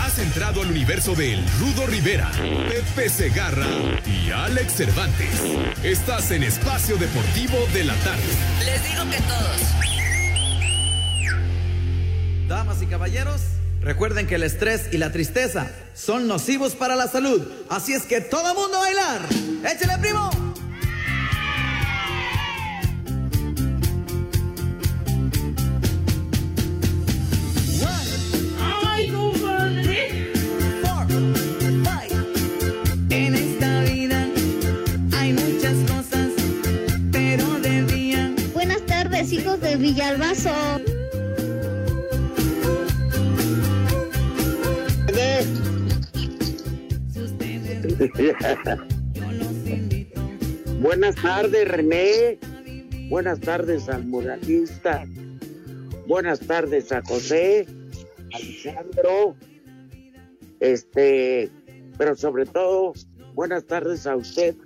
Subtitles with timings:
[0.00, 2.30] Has entrado al universo de El Rudo Rivera,
[2.68, 3.66] Pepe Segarra
[4.06, 5.42] y Alex Cervantes.
[5.82, 8.22] Estás en Espacio Deportivo de la Tarde.
[8.64, 9.60] Les digo que todos.
[12.48, 13.40] Damas y caballeros,
[13.80, 17.46] recuerden que el estrés y la tristeza son nocivos para la salud.
[17.68, 19.20] Así es que todo mundo a bailar.
[19.64, 20.47] ¡Échale, primo!
[39.78, 40.50] Villalbazo.
[50.80, 52.38] Buenas tardes, René.
[53.08, 55.04] Buenas tardes al muralista.
[56.08, 57.66] Buenas tardes a José,
[58.32, 59.36] Alejandro.
[60.58, 61.50] Este,
[61.96, 62.94] pero sobre todo,
[63.34, 64.56] buenas tardes a usted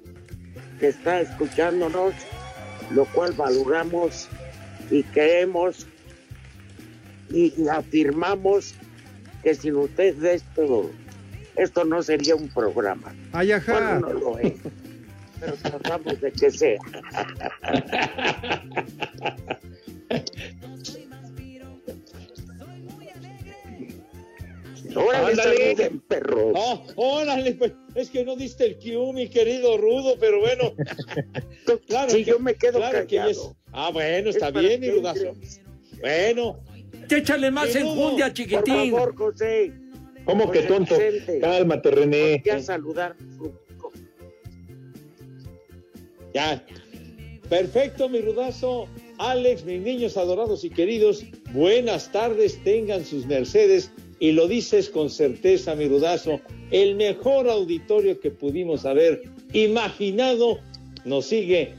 [0.80, 2.14] que está escuchándonos,
[2.90, 4.30] lo cual valoramos
[4.90, 5.86] y creemos
[7.30, 8.74] y afirmamos
[9.42, 10.90] que sin usted esto,
[11.56, 13.14] esto no sería un programa.
[13.32, 13.98] Ay, ajá.
[13.98, 14.54] Bueno, no lo es,
[15.40, 16.78] pero tratamos de que sea.
[24.94, 25.58] Órale, Ándale.
[25.76, 26.52] saluden, perros.
[26.56, 30.74] Ah, órale, pues, es que no diste el cue, mi querido Rudo, pero bueno.
[31.86, 33.56] claro Sí, que- yo me quedo claro que ya es- callado.
[33.72, 35.26] Ah, bueno, Es está para bien, mi que Rudazo.
[35.26, 35.62] entre.
[36.00, 36.60] Bueno.
[37.10, 38.90] Échale más enjundia, Por chiquitín.
[38.92, 39.72] favor, José.
[40.24, 40.94] ¿Cómo que José tonto?
[40.98, 42.42] Vicente, Cálmate, René.
[42.44, 43.16] Ya saludar.
[46.34, 46.64] Ya.
[47.48, 48.86] Perfecto, mi rudazo.
[49.18, 53.90] Alex, mis niños adorados y queridos, buenas tardes, tengan sus mercedes.
[54.18, 56.40] Y lo dices con certeza, mi rudazo,
[56.70, 59.22] el mejor auditorio que pudimos haber
[59.52, 60.58] imaginado
[61.04, 61.74] nos sigue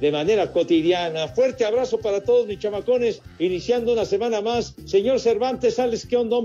[0.00, 1.28] de manera cotidiana.
[1.28, 4.74] Fuerte abrazo para todos mis chamacones, iniciando una semana más.
[4.84, 6.36] Señor Cervantes, Alex, ¿qué onda?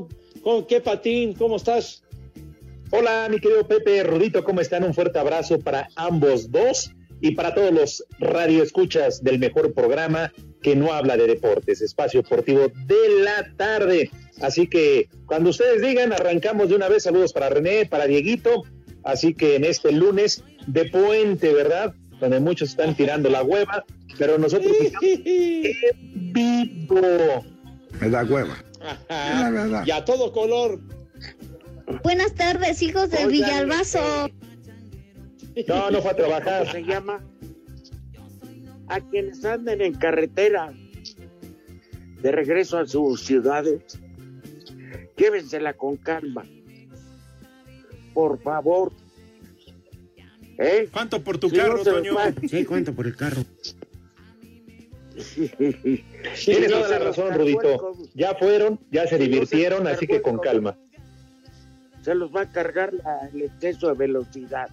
[0.42, 1.34] ¿Con qué patín?
[1.34, 2.04] ¿Cómo estás?
[2.92, 4.84] Hola, mi querido Pepe, Rudito, ¿cómo están?
[4.84, 6.92] Un fuerte abrazo para ambos dos
[7.22, 10.32] y para todos los radioescuchas del mejor programa
[10.62, 14.10] que no habla de deportes, Espacio Deportivo de la Tarde.
[14.42, 17.04] Así que cuando ustedes digan, arrancamos de una vez.
[17.04, 18.64] Saludos para René, para Dieguito.
[19.04, 21.94] Así que en este lunes de puente, ¿verdad?
[22.24, 23.84] Donde muchos están tirando la hueva,
[24.18, 27.46] pero nosotros estamos en vivo.
[28.00, 28.64] Me da hueva.
[28.80, 29.84] Ajá.
[29.86, 30.80] Y a todo color.
[32.02, 34.30] Buenas tardes, hijos de Villalbazo.
[35.68, 36.60] No, no fue a trabajar.
[36.60, 37.22] ¿Cómo se llama?
[38.88, 40.72] A quienes anden en carretera
[42.22, 44.00] de regreso a sus ciudades,
[45.18, 46.46] llévensela con calma.
[48.14, 48.94] Por favor.
[50.58, 50.88] ¿Eh?
[50.92, 52.16] ¿Cuánto por tu carro, Toño?
[52.50, 53.44] Sí, cuento por el carro.
[56.46, 57.94] Tienes toda la razón, Rudito.
[58.14, 60.78] Ya fueron, ya se Sí, no se divirtieron, así que con calma.
[62.04, 64.70] se los va a cargar la- el exceso de velocidad.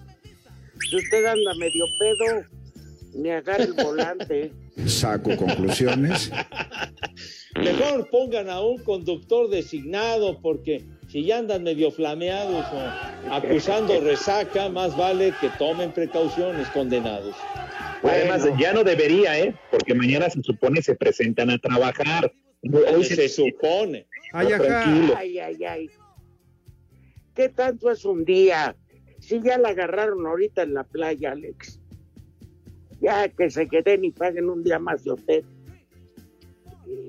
[0.89, 2.43] Si usted anda medio pedo,
[3.13, 4.51] ni agarre el volante.
[4.85, 6.31] Saco conclusiones.
[7.55, 14.69] Mejor pongan a un conductor designado porque si ya andan medio flameados o acusando resaca,
[14.69, 17.35] más vale que tomen precauciones, condenados.
[18.01, 19.53] Además, ya no debería, ¿eh?
[19.69, 22.31] Porque mañana se supone se presentan a trabajar.
[22.63, 24.07] Hoy se supone.
[24.31, 24.47] Ay.
[24.47, 25.13] Tranquilo.
[25.17, 25.89] Ay, ay, ay.
[27.35, 28.75] ¿Qué tanto es un día?
[29.19, 31.79] Si ya la agarraron ahorita en la playa, Alex.
[33.01, 35.45] Ya que se queden y paguen un día más de hotel.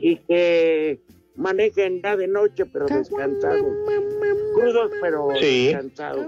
[0.00, 1.00] Y que
[1.36, 3.66] manejen ya de noche, pero descansados.
[4.54, 5.66] Crudos, pero Sí.
[5.66, 6.26] descansados.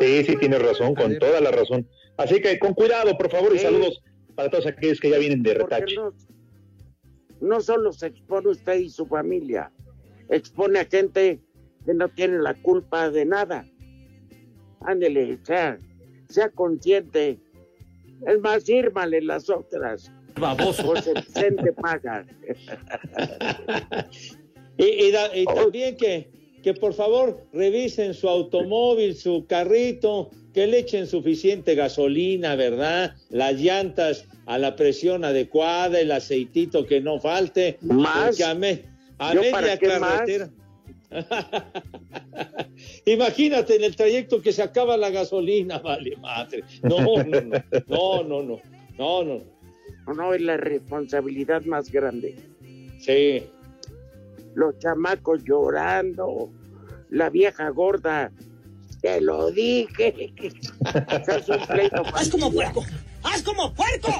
[0.00, 1.86] Sí, sí, tienes razón, con toda la razón.
[2.16, 3.64] Así que con cuidado, por favor, y Sí.
[3.64, 4.00] saludos
[4.34, 5.96] para todos aquellos que ya vienen de retache.
[5.96, 6.12] no,
[7.40, 9.70] no solo se expone usted y su familia,
[10.28, 11.40] expone a gente
[11.84, 13.66] que no tiene la culpa de nada.
[14.82, 15.78] Ándele, sea,
[16.28, 17.38] sea consciente.
[18.26, 20.10] Es más, írmale las otras.
[20.38, 20.82] Baboso.
[20.84, 22.26] José Vicente paga.
[24.78, 26.30] Y, y da- y también que,
[26.62, 33.14] que por favor revisen su automóvil, su carrito, que le echen suficiente gasolina, ¿verdad?
[33.28, 37.76] Las llantas a la presión adecuada, el aceitito que no falte.
[37.82, 38.40] ¿Más?
[38.40, 38.84] A, me-
[39.18, 40.12] a ¿Yo media para qué más?
[40.12, 40.50] carretera.
[43.04, 46.62] Imagínate en el trayecto que se acaba la gasolina, vale madre.
[46.82, 48.60] No, no, no, no, no,
[48.98, 49.40] no, no,
[50.14, 50.34] no.
[50.34, 52.36] Es la responsabilidad más grande.
[52.98, 53.44] Sí.
[54.54, 56.50] Los chamacos llorando,
[57.08, 58.30] la vieja gorda,
[59.00, 60.32] te lo dije.
[61.28, 62.84] Es un pleito ¡Haz como puerco!
[63.22, 64.12] ¡Haz como puerco!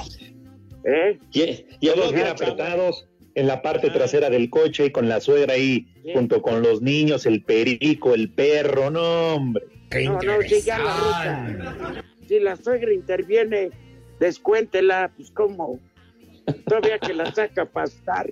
[0.85, 1.19] ¿Eh?
[1.33, 5.53] Y, y otro bien apretados en la parte trasera del coche y con la suegra
[5.53, 6.11] ahí, Sí.
[6.13, 9.63] junto con los niños, el perico, el perro, no, hombre.
[10.05, 12.03] No, no, si ya la ruta.
[12.27, 13.69] Si la suegra interviene,
[14.21, 15.79] descuéntela, pues cómo.
[16.67, 18.29] Todavía que la saca a pastar.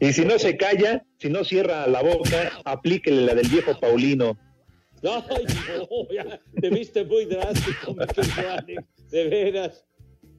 [0.00, 4.36] Y si no se calla, si no cierra la boca, aplíquele la del viejo Paulino.
[5.02, 5.44] Ay,
[5.78, 9.86] no, ya, te viste muy drástico, mi querido Alex, de veras.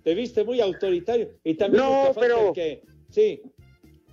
[0.03, 1.29] Te viste muy autoritario.
[1.43, 3.41] Y también No, pero- que, sí,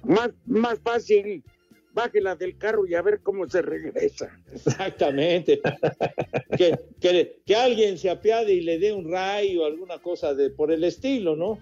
[0.03, 1.43] Más, más fácil,
[1.95, 4.31] bájela del carro y a ver cómo se regresa.
[4.53, 5.61] exactamente.
[6.59, 10.51] que, que, que alguien se apiade y le dé un rayo o alguna cosa de
[10.51, 11.59] por el estilo, ¿no?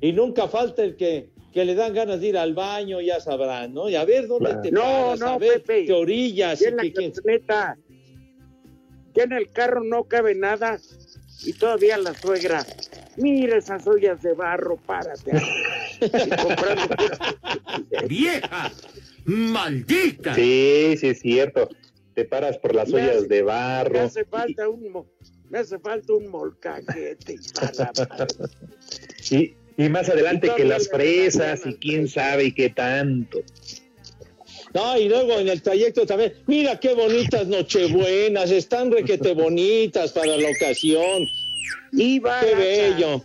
[0.00, 3.72] Y nunca falta el que, que le dan ganas de ir al baño, ya sabrán,
[3.74, 3.88] ¿no?
[3.88, 4.62] Y a ver dónde Claro.
[4.62, 5.92] te No, paras, no, a ver Pepe.
[5.92, 6.60] orillas.
[6.60, 7.78] Y en la camioneta,
[9.14, 10.78] ya en el carro no cabe nada
[11.46, 12.66] y todavía la suegra,
[13.16, 15.32] mira esas ollas de barro, párate.
[18.08, 18.72] ¡Vieja!
[19.24, 20.34] ¡Maldita!
[20.34, 21.68] Sí, sí, es cierto.
[22.14, 24.00] Te paras por las Me ollas hace- de Me barro.
[24.00, 25.06] hace falta un,
[25.50, 27.36] me hace falta un molcajete.
[29.30, 33.40] Y, y más adelante Y que las fresas y quién sabe y qué tanto.
[34.74, 40.36] No, y luego en el trayecto también, mira qué bonitas nochebuenas, están requete bonitas para
[40.36, 41.24] la ocasión.
[41.92, 43.22] Y Qué bello.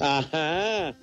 [0.00, 0.96] Ajá.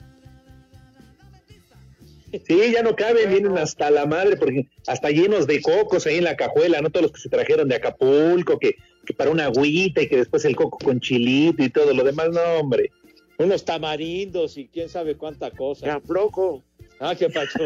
[2.47, 6.23] Sí, ya no caben, vienen hasta la madre, porque hasta llenos de cocos ahí en
[6.25, 6.89] la cajuela, ¿no?
[6.89, 10.45] Todos los que se trajeron de Acapulco, que, que para una agüita y que después
[10.45, 12.91] el coco con chilito y todo lo demás, no, hombre.
[13.37, 15.95] Unos tamarindos y quién sabe cuánta cosa.
[15.95, 16.63] aflojo.
[16.99, 17.59] Ah, qué pacho,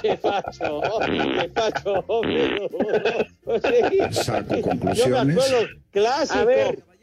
[0.00, 1.00] qué pacho,
[1.38, 2.04] qué pacho.
[4.10, 4.56] Saco
[4.94, 6.38] Yo me acuerdo, clásico.
[6.38, 6.93] A ver.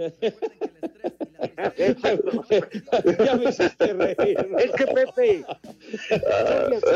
[3.24, 4.36] ya me hiciste reír.
[4.58, 5.44] Es que Pepe,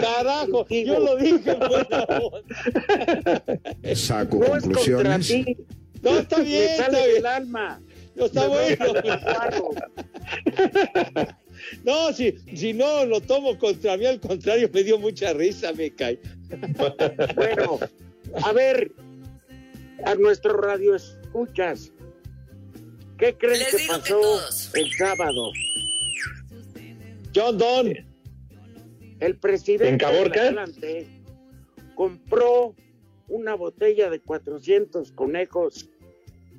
[0.00, 2.40] Carajo, yo lo dije en buena onda.
[3.94, 5.26] Saco no es contra conclusiones.
[5.28, 5.56] ti.
[6.02, 7.14] No, está bien, Me está sale bien.
[7.14, 7.80] del alma.
[8.14, 8.86] No, está Me bueno.
[8.94, 9.02] el.
[11.84, 15.94] No, si, si no lo tomo contra mí, al contrario, me dio mucha risa, me
[15.94, 16.18] cae.
[17.36, 17.78] Bueno,
[18.42, 18.90] a ver,
[20.04, 21.90] a nuestro radio escuchas.
[23.18, 24.74] ¿Qué crees Les que digo que pasó todos.
[24.74, 25.50] el sábado?
[27.34, 27.92] John Don,
[29.20, 30.42] El presidente ¿En Caborca?
[30.44, 31.06] del Atlante
[31.94, 32.74] compró
[33.28, 35.88] una botella de 400 conejos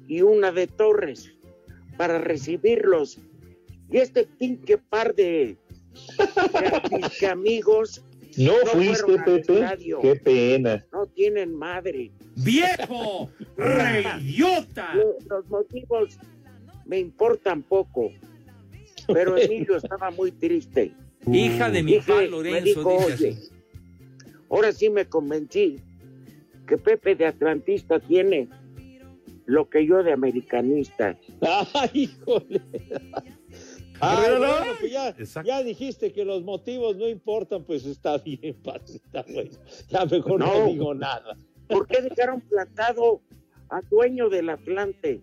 [0.08, 1.32] y una de Torres
[1.98, 3.20] para recibirlos.
[3.90, 5.58] Y este pinche par de,
[7.20, 8.04] de amigos
[8.38, 9.66] No, No fuiste, Pepe.
[10.02, 10.86] Qué pena.
[10.92, 12.12] no tienen madre.
[12.38, 13.30] ¡Viejo!
[13.56, 14.94] ¡Reyota!
[14.96, 16.18] Lo- Los motivos
[16.86, 18.12] me importan poco,
[19.08, 20.94] pero Emilio estaba muy triste.
[21.32, 23.38] Hija de mi Dije, pa me Lorenzo, dijo, dice oye,
[24.50, 25.77] ahora sí me convencí
[26.68, 28.48] que Pepe de Atlantista tiene
[29.46, 31.18] lo que yo de americanista.
[31.74, 32.62] Ay, híjole.
[34.01, 34.48] Ay, Pero no.
[34.58, 34.92] bueno, pues
[35.46, 39.51] ya, dijiste que los motivos no importan, pues está bien, padre, está bueno.
[39.89, 40.65] Ya mejor no, No.
[40.68, 41.38] digo nada.
[41.68, 43.22] ¿Por qué dejaron plantado
[43.70, 45.22] al dueño del Atlante?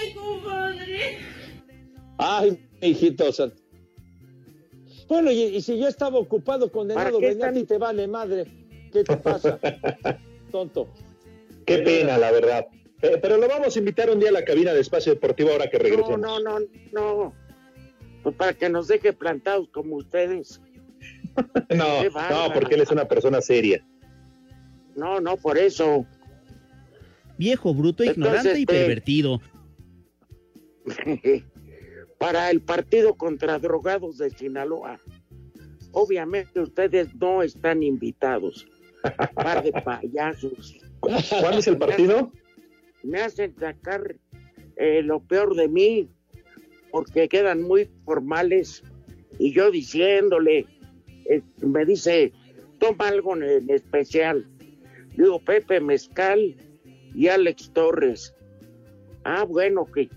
[0.00, 1.18] ¡Ay, compadre!
[2.18, 3.56] Ay, hijito santo.
[5.08, 8.06] Bueno, y, y si yo estaba ocupado condenado, ¿Para qué venía a están- te vale
[8.06, 8.44] madre.
[8.92, 9.58] ¿Qué te pasa?
[10.52, 10.88] Tonto.
[11.66, 12.66] Qué pena, la verdad.
[13.02, 15.68] Eh, Pero lo vamos a invitar un día a la cabina de Espacio Deportivo ahora
[15.68, 16.18] que No, regresemos.
[16.20, 16.58] no, no,
[16.92, 17.34] no.
[18.22, 20.60] Pues para que nos deje plantados como ustedes.
[21.74, 23.86] No, no, porque él es una persona seria.
[24.96, 26.04] No, no, por eso.
[27.38, 29.40] Viejo, bruto, ignorante y este- pervertido.
[32.18, 35.00] para el partido contra drogados de Sinaloa.
[35.92, 38.66] Obviamente ustedes no están invitados.
[39.34, 40.78] Par de payasos.
[41.00, 42.30] ¿Cuándo es el partido?
[43.02, 44.16] Me hacen sacar
[44.76, 46.10] eh, lo peor de mí
[46.90, 48.82] porque quedan muy formales
[49.38, 50.66] y yo diciéndole,
[51.24, 52.32] eh, me dice,
[52.78, 54.46] toma algo en, en especial.
[55.16, 56.54] Digo, Pepe Mezcal
[57.14, 58.34] y Alex Torres.
[59.24, 60.10] Ah, bueno, que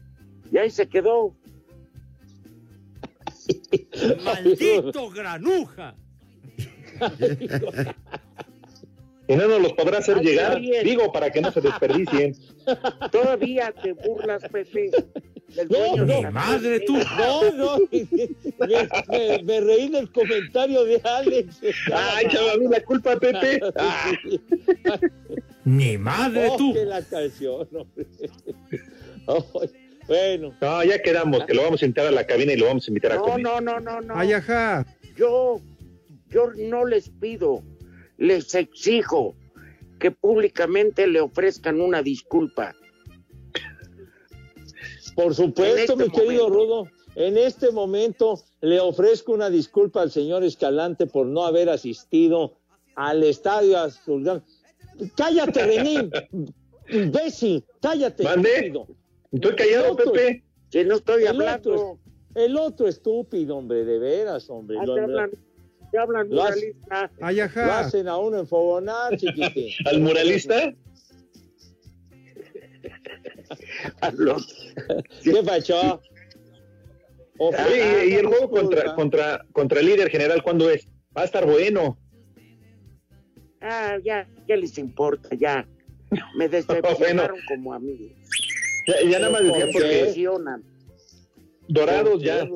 [0.53, 1.35] y ahí se quedó.
[4.23, 5.95] ¡Maldito granuja!
[9.27, 10.83] Y no nos los podrá hacer llegar, bien.
[10.85, 12.35] digo, para que no se desperdicien.
[13.11, 14.91] Todavía te burlas, Pepe.
[15.47, 16.97] del No, de no, madre tú.
[16.97, 17.77] No, no.
[17.89, 21.61] Me, me- me reí del comentario de Alex.
[21.93, 23.59] Ay, chaval, la culpa, Pepe.
[23.77, 24.11] Ah,
[25.65, 26.73] Ni madre Oh, tú.
[26.73, 28.05] que la canción, hombre.
[29.27, 29.69] Ay,
[30.13, 32.87] bueno, no, ya quedamos, que lo vamos a invitar a la cabina y lo vamos
[32.87, 33.41] a invitar a No, comer.
[33.41, 34.13] no, no, no, no.
[34.15, 34.85] Ay, ajá.
[35.15, 35.59] Yo,
[36.29, 37.63] yo no les pido,
[38.17, 39.35] les exijo
[39.99, 42.73] que públicamente le ofrezcan una disculpa.
[45.15, 46.83] por supuesto, este mi querido momento.
[46.83, 46.87] Rudo.
[47.15, 52.57] En este momento le ofrezco una disculpa al señor Escalante por no haber asistido
[52.95, 54.41] al estadio Azul.
[55.15, 56.09] Cállate, René.
[56.89, 58.23] Imbécil, cállate.
[58.23, 58.73] ¿Mande?
[59.33, 60.43] Estoy callado, El otro- Pepe.
[60.69, 61.99] Si no estoy El hablando, otro,
[62.35, 64.77] el otro estúpido, hombre, de veras, hombre.
[64.79, 65.31] ah, Lo, te hablan,
[65.91, 67.11] te hablan Lo hace- muralista.
[67.21, 69.71] Ay, lo hacen a uno enfogonar, chiquitín.
[69.85, 70.73] ¿Al muralista?
[74.01, 74.11] A
[75.23, 75.31] ¿Qué?
[77.39, 80.87] Oye, y el juego contra, contra, contra el líder general, ¿cuándo es?
[81.15, 81.97] Va a estar bueno.
[83.61, 85.29] Ah, ya, ¿qué les importa?
[85.35, 85.67] Ya.
[86.35, 86.47] Me
[87.29, 88.11] decepcionaron como amigos.
[88.87, 90.13] Ya, ya nada más decía porque.
[91.67, 92.47] Dorados ya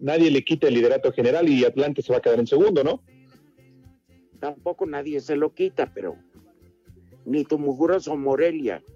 [0.00, 3.02] nadie le quita el liderato general y Atlante se va a quedar en segundo, ¿no?
[4.40, 6.16] Tampoco nadie se lo quita, pero
[7.24, 8.82] ni tu mugroso Morelia.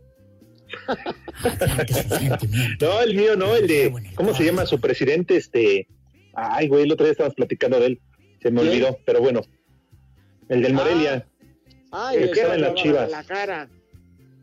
[2.80, 5.36] No, el mío no, el de, ¿cómo se llama su presidente?
[5.36, 5.86] Este,
[6.34, 8.00] ay, güey, el otro día estábamos platicando de él,
[8.40, 9.42] se me olvidó, pero bueno,
[10.48, 11.26] el del Morelia,
[11.90, 13.68] Ay, el que estaba en las chivas, La cara.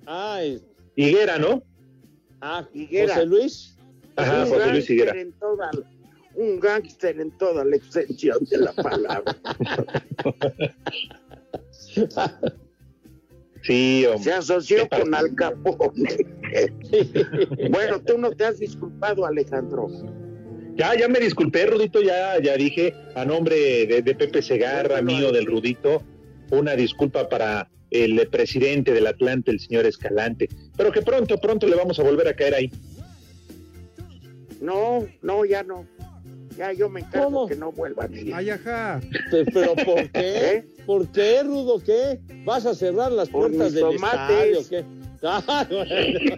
[0.05, 0.61] Ay,
[0.95, 1.63] Higuera, ¿no?
[2.41, 3.15] Ah, Higuera.
[3.15, 3.75] José Luis.
[4.15, 5.19] Ajá, un José Luis Higuera.
[5.19, 5.71] en toda-
[6.35, 9.35] un gángster en toda la extensión de la palabra.
[13.61, 14.33] Sí, Se hombre.
[14.33, 16.25] asoció Qué con Al Capone.
[17.69, 19.87] bueno, tú no te has disculpado, Alejandro.
[20.75, 25.33] Ya, ya me disculpé, Rudito, ya, ya dije, a nombre de, de Pepe Segarra, mío,
[25.33, 26.01] del Rudito,
[26.51, 31.75] una disculpa para el presidente del Atlante, el señor Escalante, pero que pronto, pronto le
[31.75, 32.71] vamos a volver a caer ahí.
[34.61, 35.85] No, no, ya no.
[36.57, 37.47] Ya yo me encargo ¿Cómo?
[37.47, 38.11] que no vuelvan.
[38.33, 38.99] Ay, ajá.
[39.31, 40.11] Pe- ¿Pero por qué?
[40.55, 40.65] ¿Eh?
[40.85, 41.79] ¿Por qué, Rudo?
[41.79, 42.19] ¿Qué?
[42.43, 44.57] ¿Vas a cerrar las Por puertas del tomates.
[44.57, 44.69] estadio?
[44.69, 44.99] ¿Qué?
[45.21, 46.37] Ah, bueno.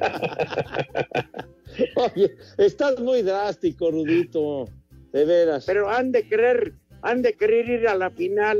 [1.96, 4.65] Oye, estás muy drástico, Rudito.
[5.12, 5.65] De veras.
[5.65, 8.58] Pero han de querer, han de querer ir a la final.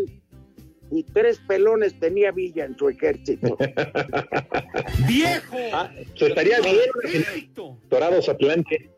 [0.92, 3.58] Y tres pelones tenía Villa en su ejército.
[5.08, 5.58] ¡Viejo!
[5.74, 7.80] Ah, Se estaría bien, ¡Maldito!
[7.90, 8.92] Dorados Atlante.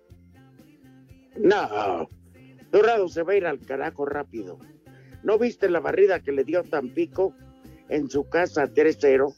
[1.37, 2.09] No,
[2.71, 4.57] Dorado se va a ir al carajo rápido.
[5.23, 7.35] ¿No viste la barrida que le dio Tampico
[7.89, 9.33] en su casa 3-0?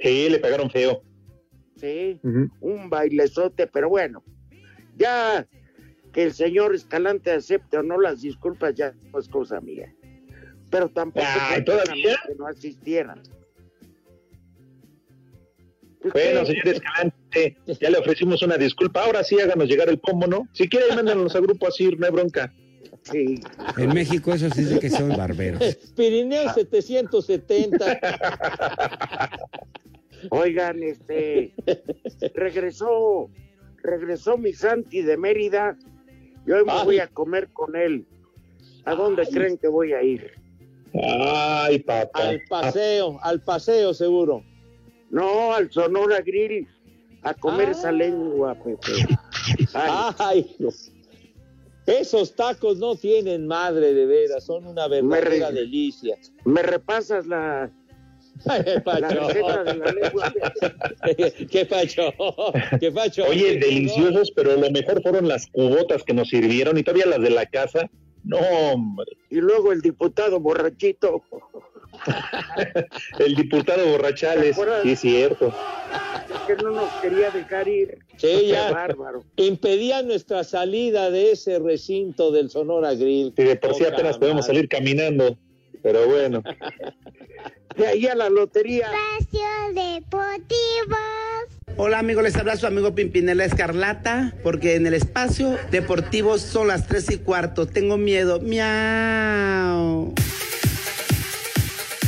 [0.00, 1.02] Sí, le pegaron feo.
[1.76, 2.18] Sí,
[2.60, 4.24] un bailezote, pero bueno,
[4.96, 5.46] ya
[6.12, 9.94] que el señor Escalante acepte o no las disculpas, ya no es cosa mía.
[10.70, 12.16] Pero tampoco Ay, fue ¿todavía?
[12.26, 13.22] que no asistieran.
[16.12, 19.04] Bueno, señor Escalante, ya le ofrecimos una disculpa.
[19.04, 20.48] Ahora sí, háganos llegar el pombo, ¿no?
[20.52, 22.52] Si quiere, mándanos a grupo así, no hay bronca.
[23.02, 23.40] Sí.
[23.76, 25.62] En México eso sí dice que son barberos.
[25.96, 28.00] Pirineo 770.
[30.30, 31.54] Oigan, este,
[32.34, 33.30] regresó,
[33.82, 35.76] regresó mi Santi de Mérida.
[36.46, 36.84] Yo hoy me Ay.
[36.84, 38.06] voy a comer con él.
[38.84, 40.32] ¿A dónde creen que voy a ir?
[40.94, 42.20] Ay, papá.
[42.28, 44.42] Al paseo, al paseo seguro.
[45.10, 46.66] No, al Sonora Grill,
[47.22, 47.72] a comer Ah.
[47.72, 48.92] esa lengua, Pepe.
[49.74, 50.68] Ay, Ay, no.
[51.86, 56.16] esos tacos no tienen madre de veras, son una verdadera re- delicia.
[56.44, 57.70] ¿Me repasas la,
[58.64, 59.00] ¿Qué pacho?
[59.14, 60.32] La receta de la lengua.
[61.50, 62.02] ¿Qué pacho?
[62.78, 63.24] ¿Qué pacho?
[63.26, 67.30] Oye, deliciosos, pero lo mejor fueron las cubotas que nos sirvieron y todavía las de
[67.30, 67.90] la casa.
[68.24, 69.06] No, hombre.
[69.30, 71.22] Y luego el diputado borrachito.
[73.18, 75.52] El diputado Borrachales, sí es cierto.
[76.46, 77.98] que no nos quería dejar ir.
[78.16, 78.70] Sí, Qué ya.
[78.70, 79.24] bárbaro.
[79.36, 83.32] Impedía nuestra salida de ese recinto del Sonora Grill.
[83.36, 85.36] Y de por sí apenas podemos salir caminando.
[85.82, 86.42] Pero bueno.
[87.76, 88.90] De ahí a la lotería.
[89.18, 90.96] Espacio Deportivo.
[91.80, 96.88] Hola amigos, les habla su amigo Pimpinela Escarlata, porque en el espacio deportivo son las
[96.88, 97.68] tres y cuarto.
[97.68, 98.40] Tengo miedo.
[98.40, 100.12] Miau.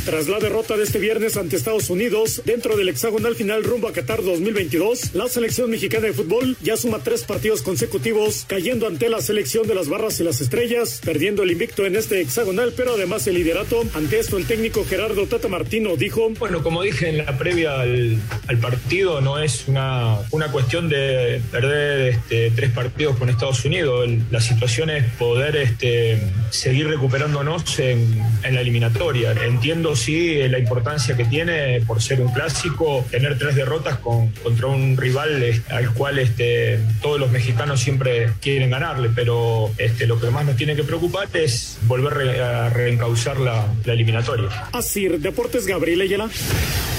[0.05, 3.93] Tras la derrota de este viernes ante Estados Unidos, dentro del hexagonal final rumbo a
[3.93, 9.21] Qatar 2022, la selección mexicana de fútbol ya suma tres partidos consecutivos, cayendo ante la
[9.21, 13.27] selección de las barras y las estrellas, perdiendo el invicto en este hexagonal, pero además
[13.27, 13.83] el liderato.
[13.93, 18.19] Ante esto, el técnico Gerardo Tata Martino dijo: Bueno, como dije en la previa al,
[18.59, 24.09] partido, no es una, una cuestión de perder este, tres partidos con Estados Unidos.
[24.31, 29.33] La situación es poder este, seguir recuperándonos en la eliminatoria.
[29.33, 34.67] Entiendo sí la importancia que tiene por ser un clásico, tener tres derrotas con, contra
[34.67, 40.19] un rival eh, al cual este, todos los mexicanos siempre quieren ganarle, pero este, lo
[40.19, 44.49] que más nos tiene que preocupar es volver a reencauzar la, la eliminatoria.
[44.73, 46.29] Asir Deportes Gabriel Ayala.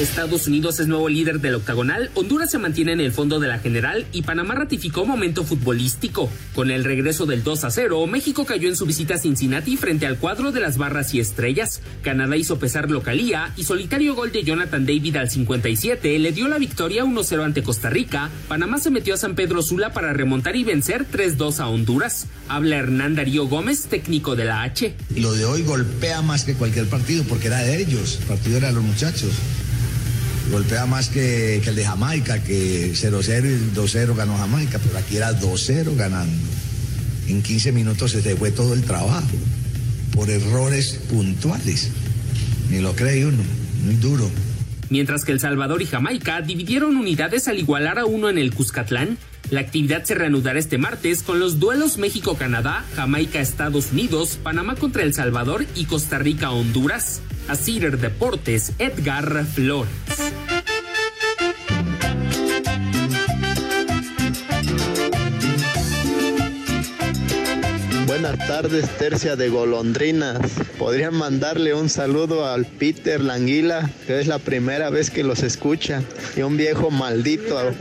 [0.01, 3.59] Estados Unidos es nuevo líder del octagonal, Honduras se mantiene en el fondo de la
[3.59, 6.31] general y Panamá ratificó momento futbolístico.
[6.55, 10.07] Con el regreso del 2 a 0, México cayó en su visita a Cincinnati frente
[10.07, 11.81] al cuadro de las barras y estrellas.
[12.03, 16.59] Canadá hizo pesar localía y solitario gol de Jonathan David al 57 le dio la
[16.59, 18.31] victoria 1-0 ante Costa Rica.
[18.49, 22.27] Panamá se metió a San Pedro Sula para remontar y vencer 3-2 a Honduras.
[22.49, 24.95] Habla Hernán Darío Gómez, técnico de la H.
[25.17, 28.69] Lo de hoy golpea más que cualquier partido porque era de ellos, el partido era
[28.69, 29.31] de los muchachos.
[30.51, 35.17] Golpea más que, que el de Jamaica, que 0-0 y 2-0 ganó Jamaica, pero aquí
[35.17, 36.33] era 2-0 ganando.
[37.29, 39.31] En 15 minutos se fue todo el trabajo
[40.13, 41.89] por errores puntuales.
[42.73, 43.43] Ni lo cree uno,
[43.85, 44.31] muy duro.
[44.89, 49.19] Mientras que El Salvador y Jamaica dividieron unidades al igualar a uno en el Cuscatlán,
[49.51, 55.13] la actividad se reanudará este martes con los duelos México-Canadá, Jamaica-Estados Unidos, Panamá contra El
[55.13, 57.21] Salvador y Costa Rica-Honduras.
[57.49, 59.91] A Deportes, Edgar Flores.
[68.33, 70.39] Buenas tardes, tercia de golondrinas.
[70.79, 76.03] ¿Podrían mandarle un saludo al Peter Languila, que es la primera vez que los escucha?
[76.35, 77.75] Y un viejo maldito.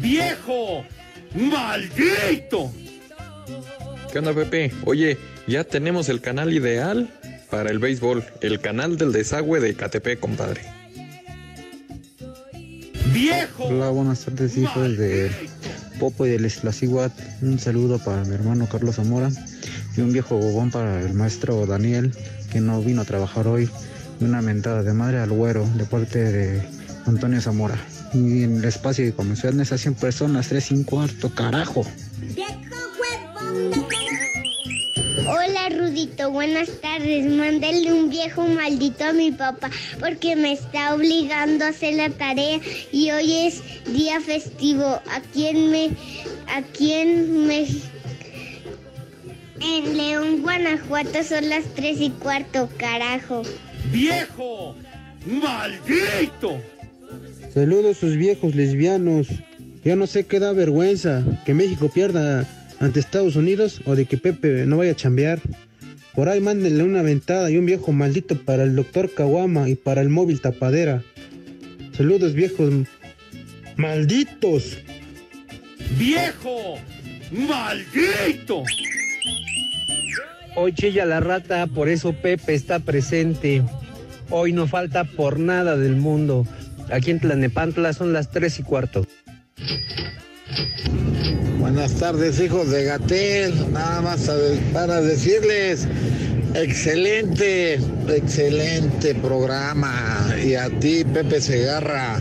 [0.00, 0.84] ¡Viejo!
[1.36, 2.72] ¡Maldito!
[4.10, 4.72] ¿Qué onda, Pepe?
[4.84, 7.08] Oye, ya tenemos el canal ideal
[7.48, 10.62] para el béisbol, el canal del desagüe de KTP, compadre.
[13.12, 13.66] ¡Viejo!
[13.66, 15.30] Hola, buenas tardes, hijos de
[16.00, 17.12] Popo y del Esclaciguat.
[17.42, 19.30] Un saludo para mi hermano Carlos Zamora
[19.96, 22.12] y un viejo bobón para el maestro Daniel,
[22.50, 23.68] que no vino a trabajar hoy.
[24.18, 26.62] Y una mentada de madre al güero de parte de
[27.06, 27.76] Antonio Zamora.
[28.14, 31.84] Y en el espacio de comisiones a 100 personas, 3 sin cuarto, carajo.
[35.32, 37.24] Hola Rudito, buenas tardes.
[37.24, 42.58] Mándale un viejo maldito a mi papá porque me está obligando a hacer la tarea
[42.90, 43.62] y hoy es
[43.92, 45.00] día festivo.
[45.08, 45.90] Aquí en me,
[46.52, 47.86] aquí en México.
[49.60, 53.42] En León, Guanajuato son las tres y cuarto, carajo.
[53.92, 54.74] ¡Viejo!
[55.26, 56.60] ¡Maldito!
[57.54, 59.28] Saludos sus viejos lesbianos.
[59.84, 62.48] Ya no sé qué da vergüenza, que México pierda
[62.80, 65.40] ante Estados Unidos o de que Pepe no vaya a chambear.
[66.14, 70.00] Por ahí mándenle una ventada y un viejo maldito para el doctor Kawama y para
[70.00, 71.04] el móvil tapadera.
[71.92, 72.72] Saludos viejos
[73.76, 74.78] malditos.
[75.98, 76.78] ¡Viejo!
[77.30, 78.64] ¡Maldito!
[80.56, 83.62] Hoy chilla la rata, por eso Pepe está presente.
[84.30, 86.46] Hoy no falta por nada del mundo.
[86.92, 89.06] Aquí en Tlanepantla son las tres y cuarto.
[91.80, 93.72] Buenas tardes, hijos de Gatel.
[93.72, 94.30] Nada más
[94.74, 95.88] para decirles,
[96.52, 100.28] excelente, excelente programa.
[100.44, 102.18] Y a ti, Pepe Segarra,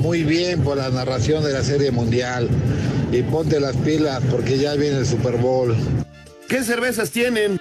[0.00, 2.48] muy bien por la narración de la Serie Mundial.
[3.12, 5.76] Y ponte las pilas porque ya viene el Super Bowl.
[6.48, 7.60] ¿Qué cervezas tienen?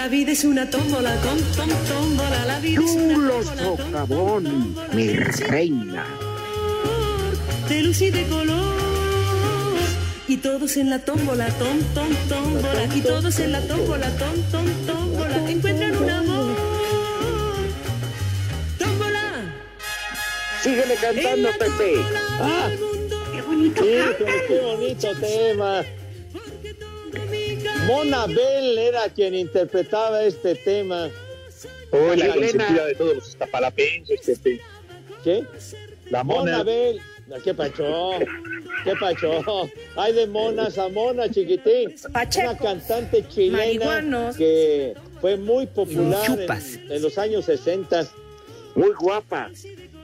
[0.00, 2.46] La vida es una tómbola, tom, tom, tómbola.
[2.46, 6.06] La vida es una tómbola, tom, mi reina.
[7.68, 8.76] de luz y de color.
[10.26, 12.84] Y todos en la tómbola, tom, tom, tómbola.
[12.96, 15.50] Y todos en la tómbola, tom, tom, tómbola.
[15.50, 16.56] Encuentran un amor.
[18.78, 19.54] Tómbola.
[20.62, 21.96] Síguele cantando, Pepe.
[22.40, 22.70] Ah,
[23.34, 23.90] Qué bonito sí,
[24.48, 25.84] qué bonito tema.
[27.90, 31.10] Mona Bell era quien interpretaba este tema.
[31.90, 34.60] Uy, la consentida de todos los estapalapenses, Pepe.
[35.24, 35.44] ¿Qué?
[36.08, 36.62] La Mona mona.
[36.62, 37.00] Bell.
[37.42, 38.10] ¿Qué pacho?
[38.84, 39.68] ¿Qué pacho?
[39.96, 41.94] Hay de monas a monas, chiquitín.
[42.38, 44.36] Una cantante chilena marihuanos.
[44.36, 46.46] que fue muy popular
[46.88, 48.08] en, los años 60.
[48.76, 49.50] Muy guapa.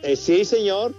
[0.03, 0.93] Eh, sí, señor.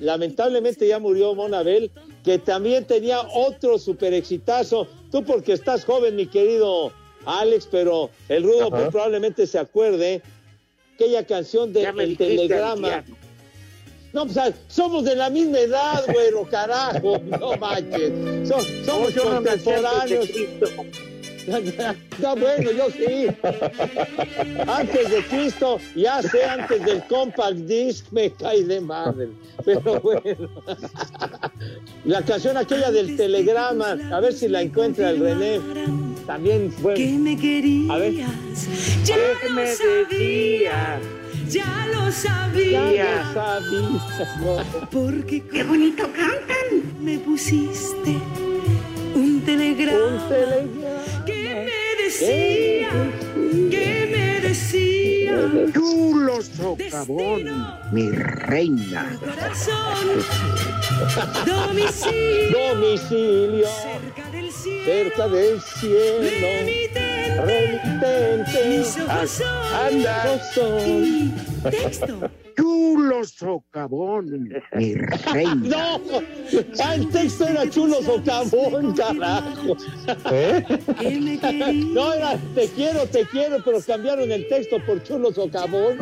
[0.00, 1.90] Lamentablemente ya murió Mona Bell,
[2.24, 4.88] que también tenía otro super exitazo.
[5.16, 6.92] Tú porque estás joven, mi querido
[7.24, 10.20] Alex, pero el rudo muy probablemente se acuerde
[10.94, 12.96] aquella canción de El Telegrama.
[12.96, 13.16] anciano.
[14.12, 17.18] No, pues somos de la misma edad, güero, carajo.
[17.40, 18.12] No manches.
[18.46, 20.28] So- somos no contemporáneos.
[22.18, 23.26] No, bueno, yo sí.
[24.66, 29.28] Antes de Cristo, ya sé, antes del compact disc, me cae de madre.
[29.64, 30.48] Pero bueno.
[32.04, 35.60] La canción aquella del telegrama, a ver si la encuentra el René.
[36.26, 37.18] También Que bueno.
[37.20, 37.90] me querías.
[37.90, 38.12] A ver.
[39.04, 40.98] Ya ¿Qué lo me sabía.
[41.48, 43.32] Ya lo Ya sabía.
[43.34, 44.88] lo sabía.
[44.90, 46.82] Porque qué bonito cantan.
[47.00, 48.16] Me pusiste
[49.14, 50.06] un telegrama.
[50.06, 50.85] Un telegrama.
[51.64, 52.90] Me decía,
[53.70, 55.36] que me decía.
[55.72, 57.44] Chulo socavón,
[57.92, 59.16] mi reina.
[59.20, 60.06] Corazón,
[61.46, 64.84] domicilio, Domicilio cerca del cielo.
[64.84, 66.28] cerca del cielo.
[67.44, 69.30] Remitente, mis ojos.
[70.54, 71.34] Son.
[71.70, 72.45] Texto.
[72.56, 75.54] Chulo socavón, mi reina.
[75.56, 76.00] No,
[76.82, 79.76] ah, el texto era chulo socavón, carajo.
[80.32, 80.64] ¿Eh?
[81.94, 85.98] No, era te quiero, te quiero, pero cambiaron el texto por chulo socavón.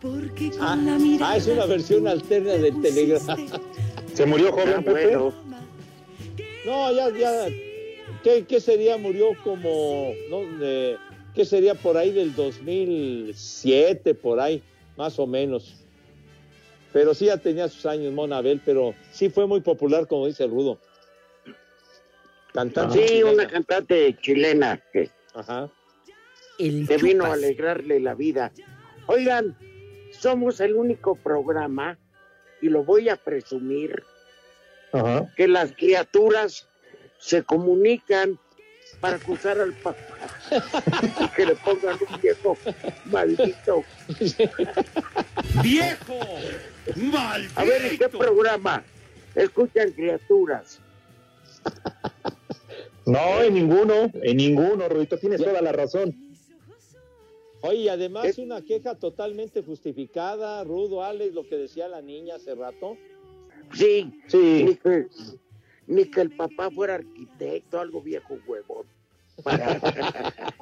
[0.00, 1.32] Porque con Ah, la mirada.
[1.32, 3.36] ah, es una versión alterna del telegrama.
[4.12, 5.16] ¿Se murió joven, Pepe?
[5.16, 5.32] bueno.
[6.66, 7.46] No, ya, ya.
[8.22, 8.96] ¿Qué, qué sería?
[8.98, 10.12] Murió como.
[10.30, 10.40] ¿no?
[11.34, 14.62] ¿Qué sería por ahí del 2007, por ahí,
[14.96, 15.84] más o menos?
[16.92, 20.50] Pero sí ya tenía sus años, Monabel, pero sí fue muy popular, como dice el
[20.50, 20.78] Rudo.
[22.52, 23.00] Cantante.
[23.00, 23.30] Sí, chilena.
[23.32, 25.68] una cantante chilena que Ajá.
[26.60, 28.52] El te vino a alegrarle la vida.
[29.06, 29.58] Oigan,
[30.12, 31.98] somos el único programa,
[32.62, 34.04] y lo voy a presumir,
[34.92, 35.28] Ajá.
[35.36, 36.68] que las criaturas
[37.18, 38.38] se comunican
[39.04, 39.96] para acusar al papá
[41.20, 42.56] y que le pongan un viejo
[43.04, 43.84] maldito.
[45.62, 46.14] ¡Viejo!
[46.96, 47.60] ¡Maldito!
[47.60, 48.82] A ver, ¿en qué programa
[49.34, 50.80] escuchan criaturas?
[53.04, 56.14] No, en ninguno, en ninguno, Rudito, tienes toda la razón.
[57.60, 62.36] Oye, y además Es- una queja totalmente justificada, Rudo, Alex, lo que decía la niña
[62.36, 62.96] hace rato.
[63.74, 64.64] Sí, Sí.
[64.64, 65.06] ni que,
[65.88, 68.86] ni que el papá fuera arquitecto, algo viejo huevón.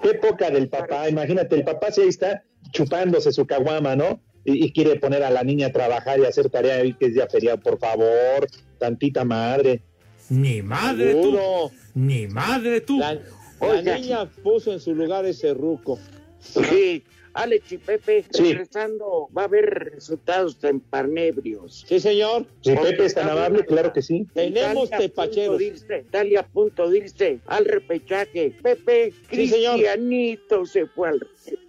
[0.03, 4.21] Época del papá, imagínate, el papá sí ahí está chupándose su caguama, ¿no?
[4.45, 7.15] Y, y quiere poner a la niña a trabajar y hacer tarea hoy que es
[7.15, 8.47] día feriado, por favor,
[8.79, 9.83] tantita madre.
[10.31, 11.71] Ni madre tú, Seguro.
[11.95, 12.99] ni madre tú.
[12.99, 13.19] La,
[13.61, 15.99] la niña puso en su lugar ese ruco.
[16.41, 18.43] Sí, Alex y Pepe, Sí.
[18.53, 21.85] regresando, va a haber resultados en Parnebrios.
[21.89, 22.47] Sí, señor.
[22.61, 24.27] Si Pepe es tan amable, claro que sí.
[24.35, 25.61] Tenemos tepacheros.
[25.61, 28.55] Italia a punto de irse al repechaje.
[28.63, 29.75] Pepe, Sí, señor.
[29.75, 31.62] Cristianito se fue al repechaje.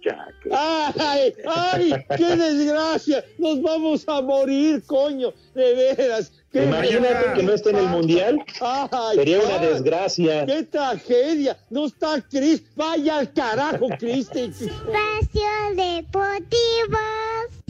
[0.52, 1.34] ¡Ay!
[1.46, 1.94] ¡Ay!
[2.16, 3.24] ¡Qué desgracia!
[3.38, 5.32] ¡Nos vamos a morir, coño!
[5.54, 6.32] De veras.
[6.52, 9.16] ¡Qué Imagínate que no esté en el mundial, ¡Ay!
[9.16, 10.46] sería una desgracia.
[10.46, 11.56] ¡Qué tragedia!
[11.70, 12.62] ¡No está Cris!
[12.76, 14.40] ¡Vaya al carajo, Cristi!
[14.40, 15.42] Espacio
[15.74, 16.98] Deportivo.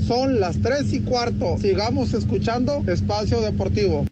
[0.07, 1.57] Son las 3 y cuarto.
[1.59, 4.05] Sigamos escuchando Espacio Deportivo.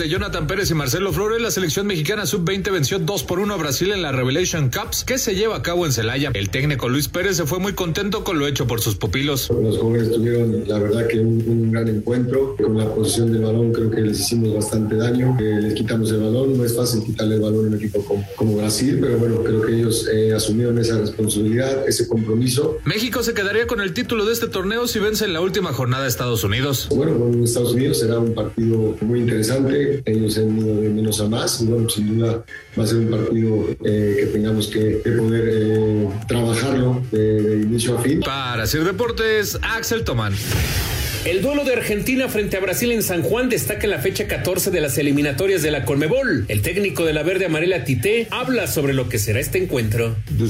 [0.00, 3.56] De Jonathan Pérez y Marcelo Flores, la selección mexicana sub-20 venció 2 por 1 a
[3.58, 6.30] Brasil en la Revelation Cups que se lleva a cabo en Celaya.
[6.32, 9.50] El técnico Luis Pérez se fue muy contento con lo hecho por sus pupilos.
[9.50, 12.56] Los jóvenes tuvieron, la verdad, que un, un gran encuentro.
[12.56, 15.36] Con la posición del balón creo que les hicimos bastante daño.
[15.38, 16.56] Eh, les quitamos el balón.
[16.56, 19.60] No es fácil quitarle el balón a un equipo como, como Brasil, pero bueno, creo
[19.60, 22.78] que ellos eh, asumieron esa responsabilidad, ese compromiso.
[22.86, 26.06] México se quedaría con el título de este torneo si vence en la última jornada
[26.06, 26.88] a Estados Unidos.
[26.90, 31.28] Bueno, con Estados Unidos será un partido muy interesante, ellos han ido de menos a
[31.28, 32.44] más y bueno, sin duda
[32.78, 37.62] va a ser un partido eh, que tengamos que, que poder eh, trabajarlo de, de
[37.62, 38.20] inicio a fin.
[38.20, 40.34] Para hacer deportes, Axel Tomán.
[41.26, 44.70] El duelo de Argentina frente a Brasil en San Juan destaca en la fecha 14
[44.70, 46.46] de las eliminatorias de la Conmebol.
[46.48, 50.16] El técnico de la verde amarela Tite habla sobre lo que será este encuentro.
[50.30, 50.46] De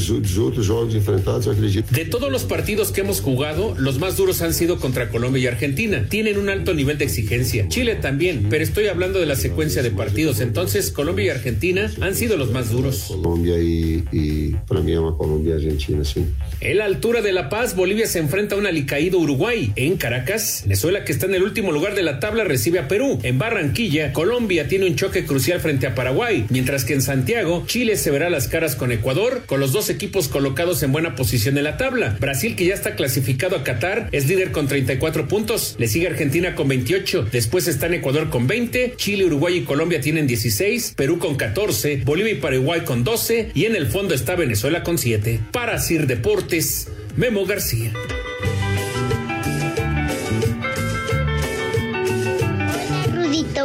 [2.04, 6.06] todos los partidos que hemos jugado, los más duros han sido contra Colombia y Argentina.
[6.08, 7.66] Tienen un alto nivel de exigencia.
[7.66, 10.38] Chile también, pero estoy hablando de la secuencia de partidos.
[10.38, 13.06] Entonces, Colombia y Argentina han sido los más duros.
[13.08, 16.24] Colombia y, y para mí ama Colombia y Argentina, sí.
[16.60, 19.72] En la altura de La Paz, Bolivia se enfrenta a un alicaído Uruguay.
[19.74, 23.18] En Caracas, Venezuela, que está en el último lugar de la tabla, recibe a Perú.
[23.22, 27.96] En Barranquilla, Colombia tiene un choque crucial frente a Paraguay, mientras que en Santiago, Chile
[27.96, 31.64] se verá las caras con Ecuador, con los dos equipos colocados en buena posición en
[31.64, 32.16] la tabla.
[32.20, 35.76] Brasil, que ya está clasificado a Qatar, es líder con 34 puntos.
[35.78, 37.28] Le sigue Argentina con 28.
[37.32, 38.94] Después están Ecuador con 20.
[38.96, 40.94] Chile, Uruguay y Colombia tienen 16.
[40.96, 42.02] Perú con 14.
[42.04, 43.50] Bolivia y Paraguay con 12.
[43.54, 45.40] Y en el fondo está Venezuela con 7.
[45.52, 47.92] Para Sir Deportes, Memo García.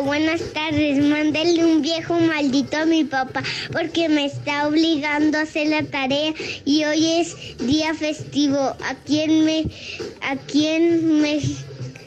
[0.05, 1.03] Buenas tardes.
[1.03, 3.41] Mándale un viejo maldito a mi papá
[3.71, 8.75] porque me está obligando a hacer la tarea y hoy es día festivo.
[8.87, 9.65] Aquí en me,
[10.21, 11.41] aquí en me,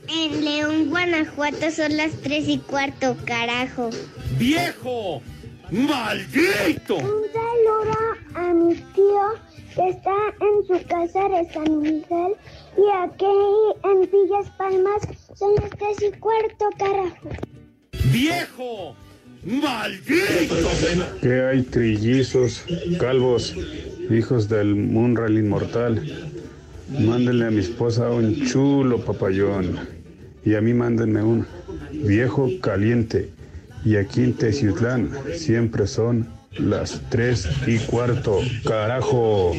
[0.08, 3.90] en León, Guanajuato son las tres y cuarto, carajo.
[4.38, 5.20] ¡Viejo!
[5.70, 6.96] ¡Maldito!
[6.96, 7.98] Un saludo
[8.34, 9.20] a mi tío
[9.74, 12.34] que está en su casa de San Miguel
[12.76, 13.26] y aquí
[13.84, 15.02] en Villas Palmas
[15.34, 17.57] son las tres y cuarto, carajo.
[18.04, 18.96] ¡Viejo!
[19.44, 20.56] ¡Maldito!
[21.22, 22.64] ¿Qué hay trillizos,
[22.98, 23.54] calvos,
[24.10, 26.30] hijos del Munral inmortal?
[26.90, 29.78] Mándenle a mi esposa un chulo papayón.
[30.44, 31.46] Y a mí mándenme un
[31.92, 33.30] viejo caliente.
[33.84, 36.26] Y aquí en Teciutlán siempre son
[36.58, 38.40] las tres y cuarto.
[38.64, 39.52] ¡Carajo!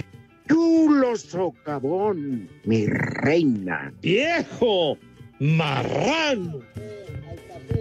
[0.48, 3.94] Chulo socavón, mi reina.
[4.02, 4.98] ¡Viejo!
[5.40, 6.60] ¡Marrano!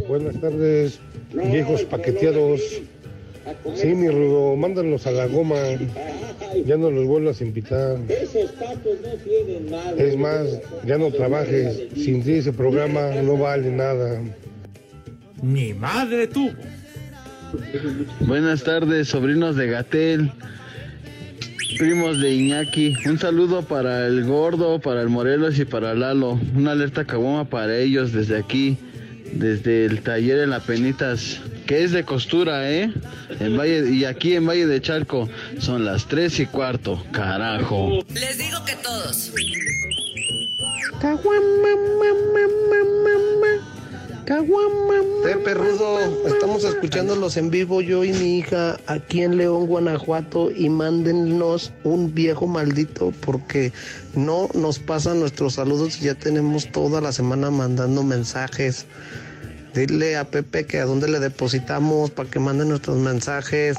[0.08, 1.00] Buenas tardes,
[1.34, 2.60] viejos paqueteados.
[3.74, 5.56] Sí, mi rudo, mándalos a la goma.
[6.64, 7.98] Ya no los vuelvas a invitar.
[8.08, 9.92] Esos tacos no tienen nada.
[9.96, 10.46] Es más,
[10.86, 11.88] ya no trabajes.
[11.94, 14.22] Sin ti ese programa no vale nada.
[15.42, 16.52] ¡Mi madre tuvo!
[18.20, 20.32] Buenas tardes, sobrinos de Gatel,
[21.78, 22.94] primos de Iñaki.
[23.06, 26.40] Un saludo para el gordo, para el Morelos y para Lalo.
[26.56, 28.76] Una alerta caguama para ellos desde aquí,
[29.32, 32.92] desde el taller en la Penitas, que es de costura, ¿eh?
[33.40, 37.02] En Valle, y aquí en Valle de Chalco son las tres y cuarto.
[37.12, 38.04] Carajo.
[38.14, 39.32] Les digo que todos.
[45.22, 50.68] Pepe Rudo, estamos escuchándolos en vivo yo y mi hija aquí en León, Guanajuato y
[50.68, 53.72] mándennos un viejo maldito porque
[54.14, 58.84] no nos pasan nuestros saludos y ya tenemos toda la semana mandando mensajes.
[59.74, 63.78] Dile a Pepe que a dónde le depositamos para que manden nuestros mensajes.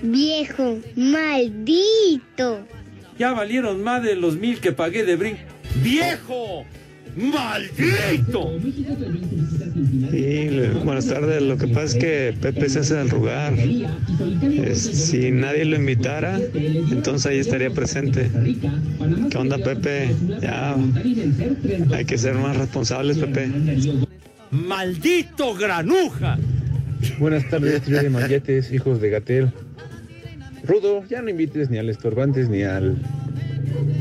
[0.00, 2.60] Viejo maldito.
[3.18, 5.36] Ya valieron más de los mil que pagué de brin.
[5.82, 6.64] ¡Viejo!
[7.16, 8.52] ¡Maldito!
[10.10, 10.48] Sí,
[10.84, 11.42] buenas tardes.
[11.42, 13.54] Lo que pasa es que Pepe se hace del lugar.
[13.54, 18.30] Es- si nadie lo invitara, entonces ahí estaría presente.
[19.30, 20.14] ¿Qué onda, Pepe?
[20.42, 20.76] Ya
[21.94, 23.50] hay que ser más responsables, Pepe.
[24.50, 26.38] ¡Maldito granuja!
[27.18, 29.52] Buenas tardes, trío de malletes, hijos de Gatel.
[30.66, 32.96] Rudo, ya no invites ni al estorbantes ni al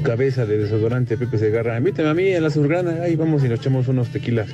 [0.05, 1.77] cabeza de desodorante Pepe Segarra.
[1.77, 4.49] Invítame a mí en la surgrana, ahí vamos y nos echamos unos tequilas.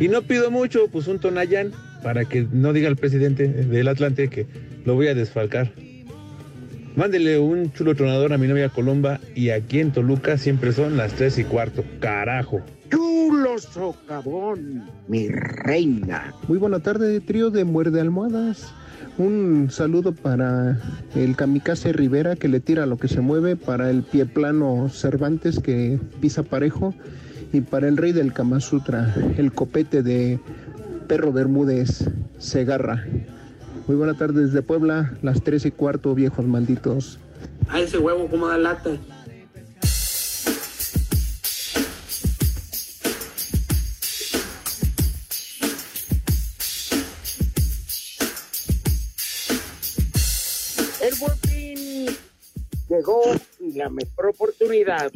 [0.00, 1.70] Y no pido mucho, pues un tonayán,
[2.02, 4.46] para que no diga el presidente del Atlante que
[4.84, 5.70] lo voy a desfalcar.
[6.96, 11.12] Mándele un chulo tronador a mi novia Colomba y aquí en Toluca siempre son las
[11.12, 11.84] tres y cuarto.
[12.00, 12.60] Carajo.
[12.90, 16.34] Chulo socavón, mi reina.
[16.48, 18.74] Muy buena tarde, trío de Muerde Almohadas.
[19.20, 20.80] Un saludo para
[21.14, 25.60] el Kamikaze Rivera que le tira lo que se mueve, para el pie plano Cervantes
[25.60, 26.94] que pisa parejo
[27.52, 30.40] y para el rey del Kama Sutra, el copete de
[31.06, 33.04] Perro Bermúdez Segarra.
[33.86, 37.18] Muy buena tarde desde Puebla, las tres y cuarto, viejos malditos.
[37.68, 38.92] A ese huevo como da lata.
[53.00, 53.22] Llegó
[53.58, 55.10] y la mejor oportunidad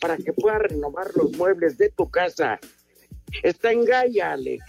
[0.00, 2.60] para que puedas renovar los muebles de tu casa
[3.42, 4.62] está en Gaia, Alex.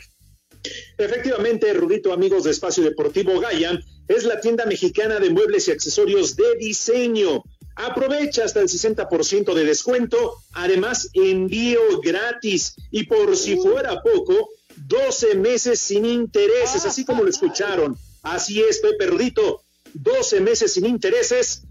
[0.97, 6.35] Efectivamente, Rudito, amigos de Espacio Deportivo Gaya, es la tienda mexicana de muebles y accesorios
[6.35, 7.43] de diseño.
[7.75, 14.49] Aprovecha hasta el 60% de descuento, además envío gratis y por si fuera poco,
[14.87, 17.97] 12 meses sin intereses, así como lo escucharon.
[18.23, 21.63] Así es, Pepe Rudito, 12 meses sin intereses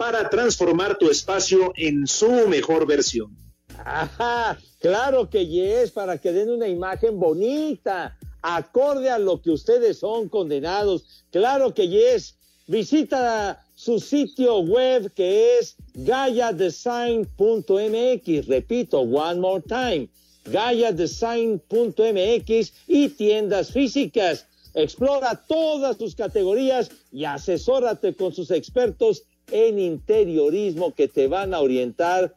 [0.00, 3.36] para transformar tu espacio en su mejor versión.
[3.84, 9.98] Ajá, claro que yes, para que den una imagen bonita, acorde a lo que ustedes
[9.98, 11.04] son condenados.
[11.30, 12.38] Claro que yes.
[12.66, 18.46] Visita su sitio web que es gayadesign.mx.
[18.46, 20.08] Repito, one more time.
[20.46, 24.46] gayadesign.mx y tiendas físicas.
[24.72, 31.60] Explora todas tus categorías y asesórate con sus expertos en interiorismo que te van a
[31.60, 32.34] orientar,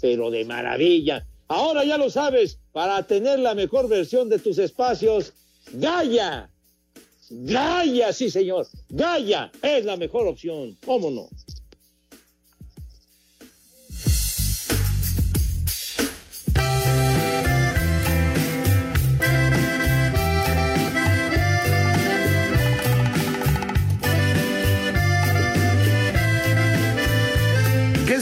[0.00, 1.26] pero de maravilla.
[1.48, 5.32] Ahora ya lo sabes, para tener la mejor versión de tus espacios,
[5.72, 6.50] Gaya.
[7.28, 8.66] Gaya, sí señor.
[8.88, 10.76] Gaya es la mejor opción.
[10.84, 11.28] ¿Cómo no?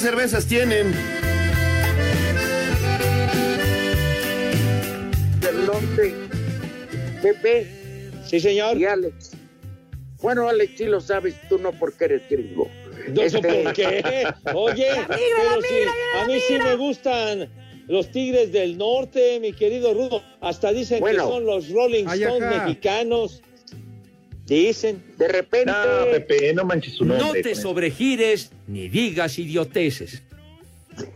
[0.05, 0.93] Cervezas tienen?
[5.41, 6.15] Del norte.
[7.23, 7.67] Pepe.
[8.27, 8.77] Sí, señor.
[8.77, 9.31] Y Alex.
[10.21, 12.69] Bueno, Alex, sí lo sabes, tú no porque eres gringo.
[13.09, 14.27] No sé Este- por qué.
[14.55, 15.75] Oye, pero sí,
[16.21, 17.49] a mí sí me gustan
[17.89, 20.23] los Tigres del Norte, mi querido Rudo.
[20.43, 21.25] Hasta dicen Bueno.
[21.25, 23.43] que son los Rolling Stones mexicanos.
[24.47, 25.03] Dicen.
[25.17, 25.73] De repente.
[25.73, 27.43] No, Pepe, no manches su No nombre.
[27.43, 27.63] te con eso.
[27.63, 30.23] sobregires ni digas idioteces.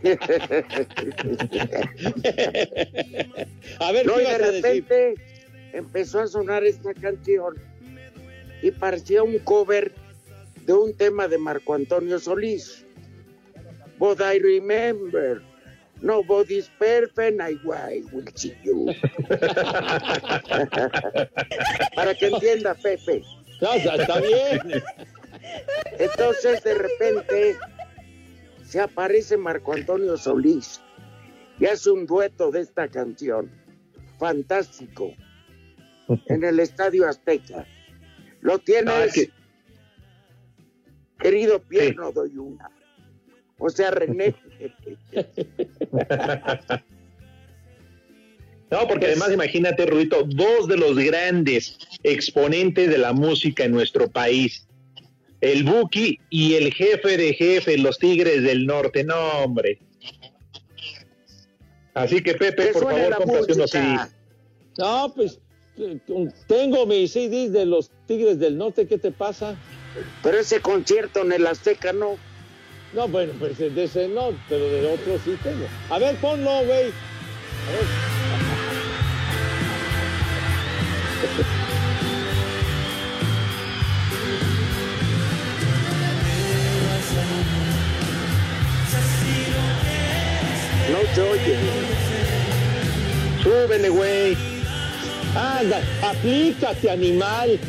[3.79, 4.63] A ver, no, ¿qué y vas de a decir?
[4.85, 5.13] repente
[5.73, 7.55] empezó a sonar esta canción
[8.61, 9.93] y parecía un cover
[10.65, 12.85] de un tema de Marco Antonio Solís.
[13.97, 15.41] But I remember,
[16.01, 17.57] nobody's perfect, I
[18.11, 18.87] will see you.
[21.95, 23.23] Para que entienda, Pepe.
[23.61, 24.81] No, está bien.
[25.97, 27.57] Entonces, de repente,
[28.65, 30.81] se aparece Marco Antonio Solís
[31.59, 33.51] y hace un dueto de esta canción.
[34.17, 35.13] Fantástico.
[36.27, 37.65] En el Estadio Azteca.
[38.41, 38.93] ¿Lo tienes?
[38.93, 39.29] Ah, es que-
[41.19, 42.69] Querido Pierre, no doy una.
[43.59, 44.35] O sea, René.
[48.71, 54.11] No, porque además imagínate, Rudito, dos de los grandes exponentes de la música en nuestro
[54.11, 54.67] país.
[55.41, 59.03] El Buki y el jefe de jefe, los Tigres del Norte.
[59.03, 59.79] No, hombre.
[61.95, 63.71] Así que, Pepe, por favor, cómprate unos.
[63.71, 64.15] CDs.
[64.77, 65.39] No, pues
[66.47, 68.85] tengo mis CDs de los Tigres del Norte.
[68.85, 69.55] ¿Qué te pasa?
[70.21, 72.17] Pero ese concierto en el Azteca no.
[72.91, 75.67] No, bueno, pues de ese no, pero de otro sí tengo.
[75.89, 76.91] A ver, ponlo, güey.
[90.91, 91.57] No se oye.
[93.43, 94.37] Súbele, güey.
[95.35, 97.59] Anda, aplícate, animal.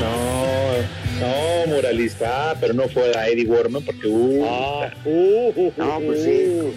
[0.00, 0.76] No,
[1.20, 5.98] no, muralista, ah, pero no fue a Eddie Warman porque uh, Ah, uh, uh, No,
[5.98, 6.46] uh, pues sí.
[6.60, 6.72] uh.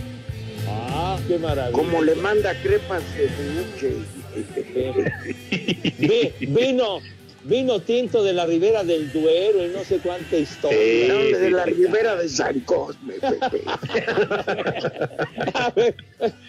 [0.70, 1.72] Ah, qué maravilla.
[1.78, 3.94] Como le manda crepas de buche.
[6.00, 7.00] Vi- vino,
[7.46, 11.14] vino tinto de la ribera del Duero y no sé cuánta historia.
[11.14, 13.62] No, de la ribera de San Cosme, Pepe.
[15.54, 15.96] A ver,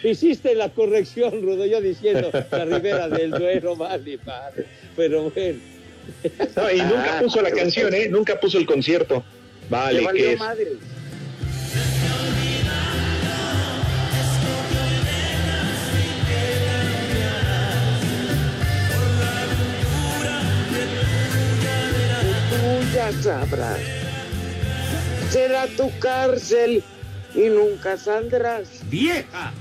[0.03, 4.65] hiciste la corrección, Rudo, yo diciendo la ribera del Duero, vale, vale.
[4.95, 5.59] Pero bueno.
[6.55, 8.07] No, y nunca Ah, puso la canción, ¿eh?
[8.09, 9.23] Nunca puso el concierto.
[9.63, 10.39] Le Vale, que es.
[10.39, 10.67] madre.
[22.95, 23.81] Ya sabrás.
[25.29, 26.81] Será tu cárcel
[27.33, 28.89] y nunca saldrás.
[28.89, 29.51] ¡Vieja!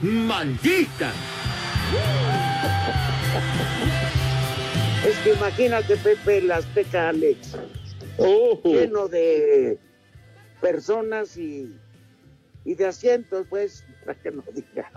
[0.00, 1.12] ¡Maldita!
[5.06, 7.56] Es que imagínate, Pepe, el Azteca Alex,
[8.64, 9.78] lleno de
[10.62, 11.76] personas y,
[12.64, 14.90] y de asientos, pues, para que no diga.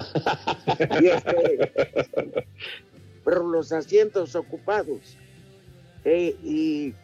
[1.01, 2.53] Y este,
[3.25, 5.17] pero los asientos ocupados.
[6.05, 6.95] Eh, y,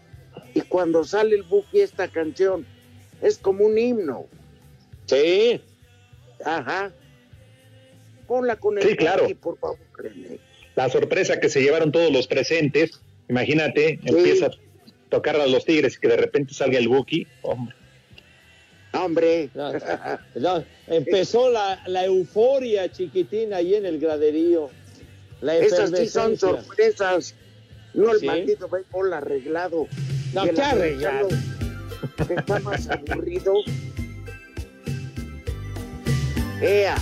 [0.58, 2.66] Y cuando sale el Buki esta canción,
[3.22, 4.26] es como un himno.
[5.06, 5.62] Sí.
[6.44, 6.92] Ajá.
[8.28, 9.24] Ponla con el Sí, claro.
[9.24, 10.40] Buki, por favor, René.
[10.76, 13.00] La sorpresa que se llevaron todos los presentes,
[13.30, 14.52] imagínate, empieza a
[15.10, 17.28] tocar a los Tigres y que de repente salga el Buki.
[17.44, 17.76] Hombre.
[18.94, 19.50] Hombre.
[19.54, 19.74] No,
[20.36, 24.72] no, empezó la, la euforia chiquitina ahí en el graderío.
[25.42, 27.36] La Esas sí son sorpresas.
[27.94, 28.26] No el Sí.
[28.26, 29.88] maldito béisbol arreglado.
[30.38, 31.28] No, americano,
[32.28, 33.54] que Está más aburrido.
[36.62, 36.96] ¡Ea!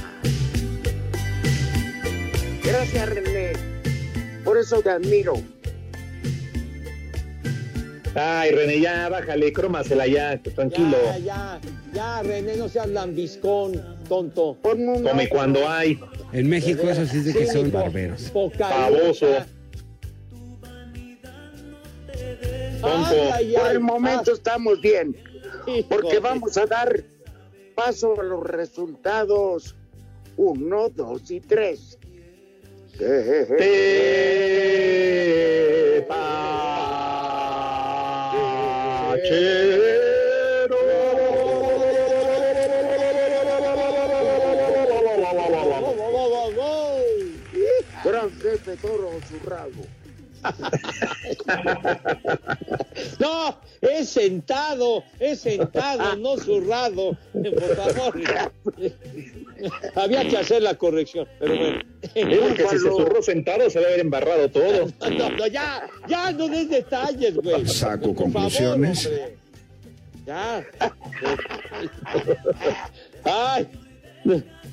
[2.64, 3.54] Gracias, René.
[4.44, 5.34] Por eso te admiro.
[8.16, 10.98] Ay, René, ya bájale, crómasela ya, tranquilo.
[11.04, 11.60] Ya, ya,
[11.94, 14.58] ya, René, no seas lambiscón, tonto.
[14.62, 16.00] Come cuando hay.
[16.32, 18.24] En México eso sí es de que Sí, son barberos.
[18.32, 18.90] poca
[22.86, 25.16] Ay, ay, Por el momento estamos bien.
[25.90, 27.04] Porque vamos a dar
[27.76, 29.76] paso a los resultados.
[30.38, 31.98] Uno, dos y tres.
[48.04, 50.05] Gran jefe toro zurrado.
[53.20, 57.18] No, es sentado, es sentado, no zurrado.
[57.34, 58.14] Por favor.
[59.96, 61.80] Había que hacer la corrección, pero bueno.
[62.14, 64.88] Es porque si se zurró sentado se debe haber embarrado todo.
[65.16, 67.66] No, no, ya, ya, no des detalles, güey.
[67.68, 69.06] Saco Por favor, conclusiones.
[69.06, 69.38] hombre.
[70.26, 70.66] ya.
[73.24, 73.68] Ay,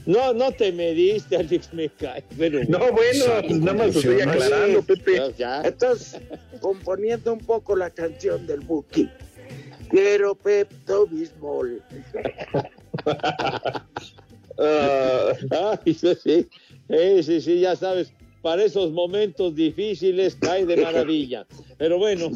[0.06, 2.24] no, no te mediste, Alex, me cae.
[2.36, 5.20] Pero, No, bueno, pues nada más estoy aclarando, Pepe.
[5.38, 5.62] Ya.
[5.62, 6.20] Entonces,
[6.60, 9.08] componiendo un poco la canción del Buki.
[9.90, 11.82] Quiero Pepto Bismol.
[14.58, 15.32] Ah,
[15.84, 16.48] Ay, sí, sí.
[16.88, 21.46] Eh, sí, sí, ya sabes, para esos momentos difíciles cae de maravilla.
[21.78, 22.30] Pero bueno,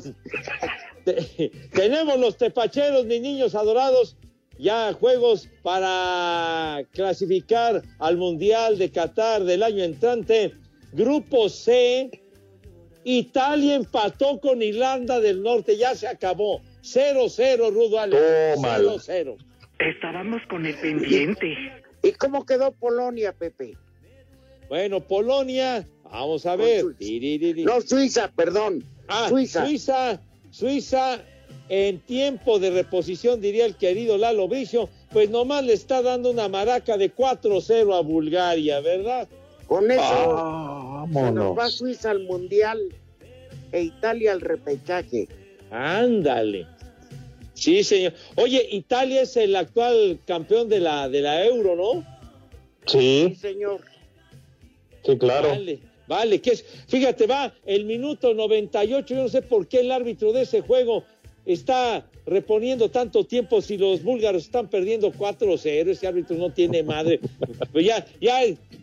[1.04, 4.16] te- tenemos los tepacheros, mis niños adorados,
[4.58, 10.52] ya juegos para clasificar al Mundial de Qatar del año entrante.
[10.92, 12.10] Grupo C,
[13.04, 16.60] Italia empató con Irlanda del Norte, ya se acabó.
[16.82, 18.22] 0-0, Rudo Alex.
[18.54, 18.92] Tómala.
[18.94, 19.36] 0-0.
[19.78, 21.54] Estábamos con el pendiente.
[22.02, 23.76] ¿Y cómo quedó Polonia, Pepe?
[24.68, 26.84] Bueno, Polonia, vamos a ver.
[27.64, 28.84] No, Suiza, perdón.
[29.08, 29.66] Ah, Suiza.
[29.66, 30.20] Suiza.
[30.50, 31.22] Suiza,
[31.68, 36.48] en tiempo de reposición, diría el querido Lalo Bricio, pues nomás le está dando una
[36.48, 39.28] maraca de 4-0 a Bulgaria, ¿verdad?
[39.66, 42.80] Con eso se nos va Suiza al Mundial
[43.72, 45.26] e Italia al repechaje.
[45.70, 46.66] Ándale.
[47.54, 48.12] Sí, señor.
[48.36, 52.06] Oye, Italia es el actual campeón de la, de la Euro, ¿no?
[52.86, 53.80] Sí, señor.
[55.04, 55.48] sí, claro.
[55.48, 59.90] Vale, vale, que es, fíjate, va el minuto 98, yo no sé por qué el
[59.90, 61.04] árbitro de ese juego
[61.46, 67.20] está reponiendo tanto tiempo si los búlgaros están perdiendo 4-0, ese árbitro no tiene madre.
[67.72, 68.40] Pues ya, ya,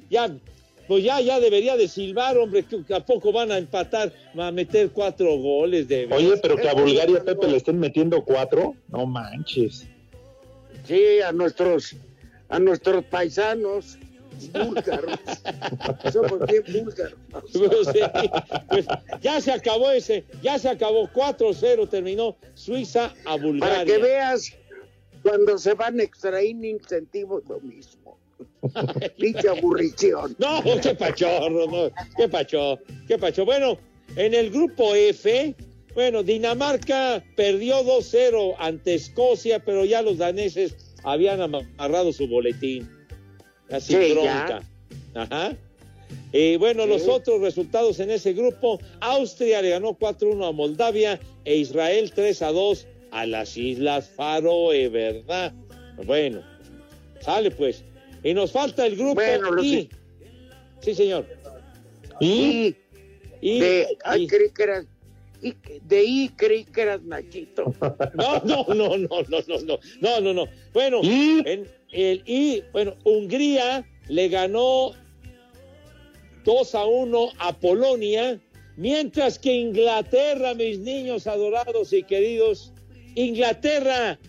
[0.10, 0.36] ya,
[0.88, 4.90] pues ya, ya debería de silbar, hombre, que a poco van a empatar, a meter
[4.92, 8.76] cuatro goles de Oye, pero que a Bulgaria, Pepe, le estén metiendo cuatro.
[8.90, 9.88] No manches.
[10.86, 11.96] Sí, a nuestros,
[12.50, 13.98] a nuestros paisanos
[14.52, 15.20] búlgaros.
[16.12, 17.20] Somos bien búlgaros.
[17.54, 18.00] Pues sí,
[18.70, 18.86] pues
[19.22, 23.76] ya se acabó ese, ya se acabó 4-0, terminó Suiza a Bulgaria.
[23.76, 24.52] Para que veas,
[25.22, 28.18] cuando se van extra innings sentimos lo mismo.
[29.18, 30.36] Dicha aburrición.
[30.38, 33.46] No, qué pachorro, no, qué pacho, qué pacho.
[33.46, 33.78] Bueno,
[34.16, 35.56] en el grupo F,
[35.94, 42.90] bueno, Dinamarca perdió 2-0 ante Escocia, pero ya los daneses habían amarrado su boletín.
[43.70, 44.62] Así Sí, bronca.
[45.16, 45.56] Ajá.
[46.32, 51.56] Y bueno, los otros resultados en ese grupo, Austria le ganó 4-1 a Moldavia e
[51.58, 55.54] Israel 3-2 a las Islas Faroe, ¿verdad?
[56.06, 56.42] Bueno,
[57.22, 57.84] sale pues.
[58.24, 59.90] Y nos falta el grupo Bueno, lo I.
[60.82, 61.26] Sí, señor.
[62.20, 62.76] Y,
[63.42, 64.86] Y, de, ay, y- creí que eras,
[65.42, 67.74] de ahí creí que eras Nachito.
[68.16, 70.46] No, no, no, no, no, no, no, no, no, no.
[70.74, 74.92] Bueno, en el y bueno, Hungría le ganó
[76.44, 78.40] 2 a 1 a Polonia,
[78.76, 82.74] mientras que Inglaterra, mis niños adorados y queridos,
[83.16, 84.20] Inglaterra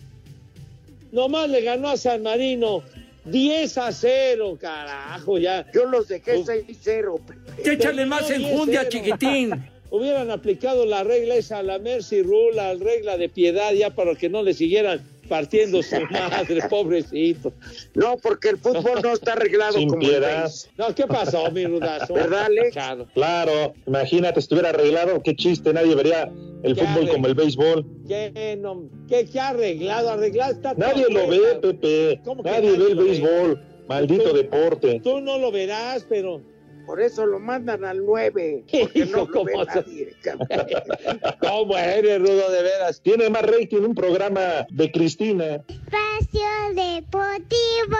[1.11, 2.83] nomás le ganó a San Marino
[3.25, 5.65] 10 a 0, carajo, ya.
[5.73, 7.19] Yo los dejé 6-0.
[7.63, 9.51] Échale más enjundia, chiquitín.
[9.89, 14.29] hubieran aplicado la regla esa, la Mercy Rule, la regla de piedad, ya para que
[14.29, 17.53] no le siguieran partiendo su madre, pobrecito.
[17.93, 20.45] No, porque el fútbol no está arreglado Sin como piedad.
[20.45, 20.51] el.
[20.77, 22.13] No, ¿qué pasó, mi rudazo?
[22.13, 22.75] ¿Verdad, Alex?
[23.13, 23.73] Claro.
[23.87, 26.31] Imagínate, estuviera arreglado, qué chiste, nadie vería
[26.63, 27.85] el ¿Qué fútbol como el béisbol.
[28.07, 30.09] ¿Qué, no, qué, qué arreglado?
[30.09, 31.39] Arreglado está todo Nadie lo ve.
[31.61, 32.21] Pepe.
[32.23, 33.03] ¿Cómo que Nadie nadie ve el ve?
[33.03, 33.61] béisbol.
[33.87, 34.99] Maldito Tú- deporte.
[35.03, 36.41] Tú no lo verás, pero...
[36.85, 38.63] Por eso lo mandan al 9.
[38.71, 40.13] Porque no lo ve ¿Cómo se- nadie.
[41.41, 43.01] ¿Cómo eres, Rudo, de veras?
[43.01, 45.55] Tiene más rating un programa de Cristina.
[45.67, 46.41] Espacio
[46.73, 47.97] Deportivo.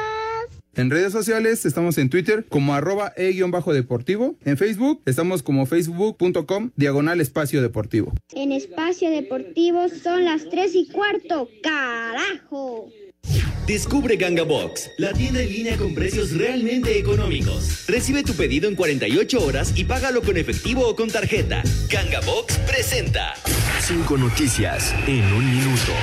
[0.77, 4.35] En redes sociales estamos en Twitter como arroba e-deportivo.
[4.43, 8.11] En Facebook estamos como facebook.com diagonal espacio deportivo.
[8.33, 11.47] En Espacio Deportivo son las 3 y cuarto.
[11.63, 12.89] ¡Carajo!
[13.67, 17.85] Descubre Ganga Box, la tienda en línea con precios realmente económicos.
[17.87, 21.63] Recibe tu pedido en 48 horas y págalo con efectivo o con tarjeta.
[21.89, 23.33] Ganga Box presenta.
[23.79, 25.93] Cinco noticias en un minuto.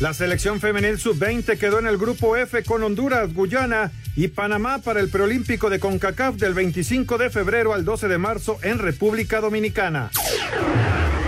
[0.00, 4.98] La selección femenil sub-20 quedó en el grupo F con Honduras, Guyana y Panamá para
[4.98, 10.10] el preolímpico de CONCACAF del 25 de febrero al 12 de marzo en República Dominicana.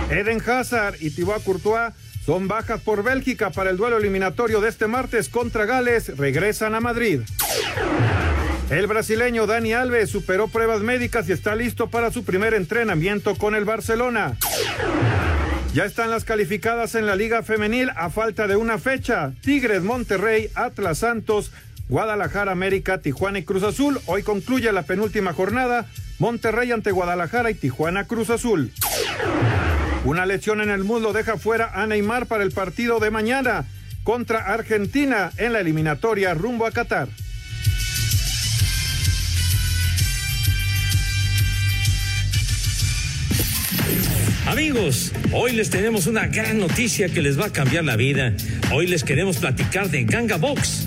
[0.09, 1.93] Eden Hazard y Thibaut Courtois
[2.27, 6.17] son bajas por Bélgica para el duelo eliminatorio de este martes contra Gales.
[6.17, 7.21] Regresan a Madrid.
[8.69, 13.55] El brasileño Dani Alves superó pruebas médicas y está listo para su primer entrenamiento con
[13.55, 14.35] el Barcelona.
[15.73, 19.31] Ya están las calificadas en la Liga Femenil a falta de una fecha.
[19.41, 21.53] Tigres, Monterrey, Atlas Santos,
[21.87, 24.01] Guadalajara, América, Tijuana y Cruz Azul.
[24.05, 25.85] Hoy concluye la penúltima jornada.
[26.19, 28.73] Monterrey ante Guadalajara y Tijuana Cruz Azul.
[30.05, 33.65] Una lesión en el muslo deja fuera a Neymar para el partido de mañana
[34.03, 37.09] contra Argentina en la eliminatoria rumbo a Qatar.
[44.47, 48.33] Amigos, hoy les tenemos una gran noticia que les va a cambiar la vida.
[48.71, 50.86] Hoy les queremos platicar de Ganga Box,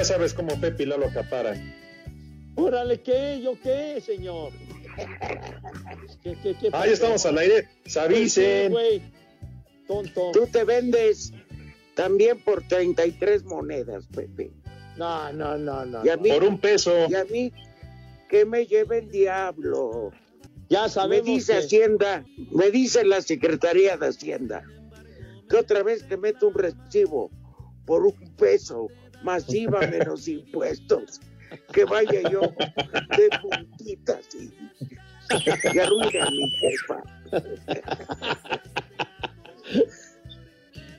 [0.00, 1.74] Ya sabes cómo Pepe y Lalo acaparan.
[2.56, 3.38] Órale, ¿qué?
[3.42, 4.50] ¿Yo qué, señor?
[6.22, 7.68] ¿Qué, qué, qué Ahí estamos al aire.
[7.84, 8.72] Se avisen.
[8.72, 9.02] güey.
[9.86, 10.30] Tonto.
[10.32, 11.34] Tú te vendes
[11.94, 14.52] también por 33 monedas, Pepe.
[14.96, 16.02] No, no, no, no.
[16.04, 16.92] Y a mí, Por un peso.
[17.10, 17.52] Y a mí,
[18.30, 20.12] que me lleve el diablo.
[20.70, 24.62] Ya Me sabemos dice que- Hacienda, me dice la Secretaría de Hacienda,
[25.48, 27.30] que otra vez que meto un recibo
[27.84, 28.86] por un peso
[29.22, 31.20] masiva menos impuestos,
[31.72, 34.50] que vaya yo de puntitas y,
[35.74, 37.02] y arruine a mi jefa.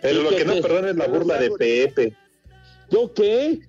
[0.01, 2.15] Pero ¿Y lo que no te- perdona es la burla de Pepe.
[2.89, 3.59] ¿Yo qué?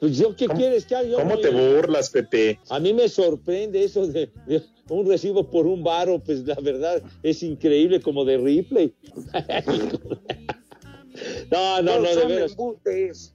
[0.00, 1.16] Pues yo qué quieres que haga?
[1.16, 2.58] ¿Cómo no- te burlas, Pepe?
[2.70, 7.02] A mí me sorprende eso de, de un recibo por un varo, pues la verdad
[7.22, 8.94] es increíble como de Ripley.
[11.50, 12.50] no, no, Todos no, de veras.
[12.52, 13.34] embutes.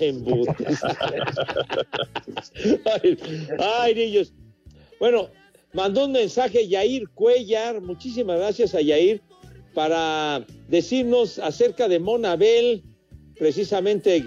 [0.00, 0.82] Embutes.
[3.02, 3.18] ay,
[3.58, 4.32] ay, niños.
[4.98, 5.28] Bueno,
[5.72, 7.80] mandó un mensaje Yair Cuellar.
[7.80, 9.22] Muchísimas gracias a Yair
[9.74, 12.82] para decirnos acerca de Monabel,
[13.38, 14.24] precisamente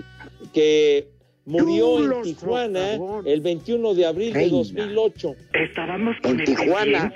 [0.54, 1.08] que
[1.46, 4.58] murió en Tijuana el 21 de abril de Reina.
[4.58, 5.36] 2008.
[5.54, 7.14] Estábamos en Tijuana.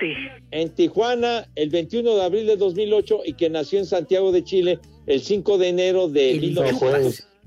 [0.50, 4.78] En Tijuana el 21 de abril de 2008 y que nació en Santiago de Chile
[5.06, 6.34] el 5 de enero de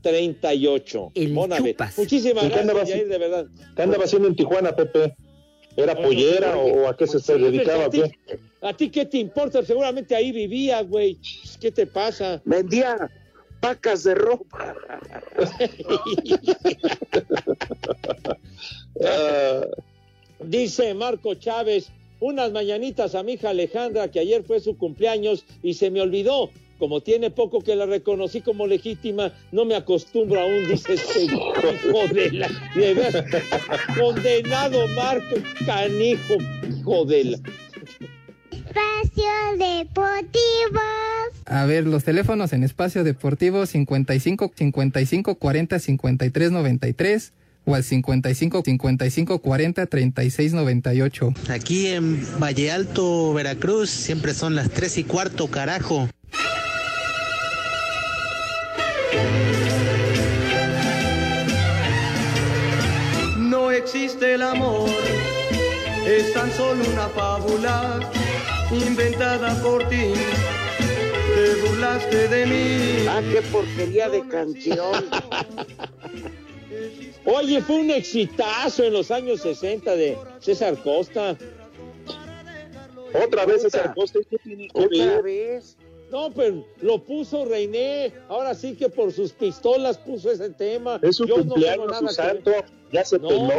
[0.04, 1.12] El 1938.
[1.34, 1.76] Monabel.
[1.98, 3.46] Muchísimas ¿Y qué andaba gracias, Yair, de verdad.
[3.76, 5.16] ¿Qué andaba haciendo en Tijuana, Pepe?
[5.76, 7.88] ¿Era pollera o, o a qué se, se dedicaba?
[7.88, 8.16] o Pues, ¿A ti,
[8.62, 9.64] ¿A ti qué te importa?
[9.64, 11.18] Seguramente ahí vivía, güey.
[11.60, 12.42] ¿Qué te pasa?
[12.46, 13.10] Vendía,
[13.60, 14.76] pacas de ropa.
[20.44, 25.74] Dice Marco Chávez, unas mañanitas a mi hija Alejandra, que ayer fue su cumpleaños y
[25.74, 26.50] se me olvidó.
[26.80, 32.08] Como tiene poco que la reconocí como legítima, no me acostumbro aún, dice este hijo
[32.14, 32.48] de la...
[32.74, 33.26] de
[34.00, 36.36] condenado Marco Canijo,
[36.70, 37.38] hijo de la...
[38.50, 40.80] Espacio Deportivo.
[41.46, 47.34] A ver, los teléfonos en espacio deportivo 55 55 40 53 93
[47.66, 51.34] o al 55 55 40 36 98.
[51.50, 56.08] Aquí en Valle Alto, Veracruz, siempre son las tres y cuarto, carajo.
[63.80, 64.90] Existe el amor,
[66.06, 68.00] es tan solo una fábula
[68.72, 70.14] inventada por ti.
[71.34, 73.06] Te burlaste de mí.
[73.10, 75.06] Ah, qué porquería de canción.
[77.26, 81.38] Oye, fue un exitazo en los años 60 de César Costa.
[83.26, 85.24] Otra vez César Costa, ¿qué tiene que Otra ver?
[85.24, 85.78] vez.
[86.12, 88.12] No, pero lo puso Reiné.
[88.28, 91.00] Ahora sí que por sus pistolas puso ese tema.
[91.04, 92.66] Es su Yo no tengo cumpleaños, nada su que santo, ver.
[92.92, 93.28] ya se No.
[93.28, 93.50] peló.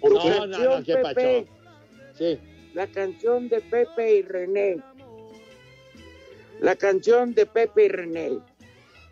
[0.00, 1.14] ¿Por No, no, no, qué pacho.
[1.14, 1.46] Pepe.
[2.16, 2.38] Sí.
[2.74, 4.76] La canción de Pepe y René.
[6.60, 8.38] La canción de Pepe y René.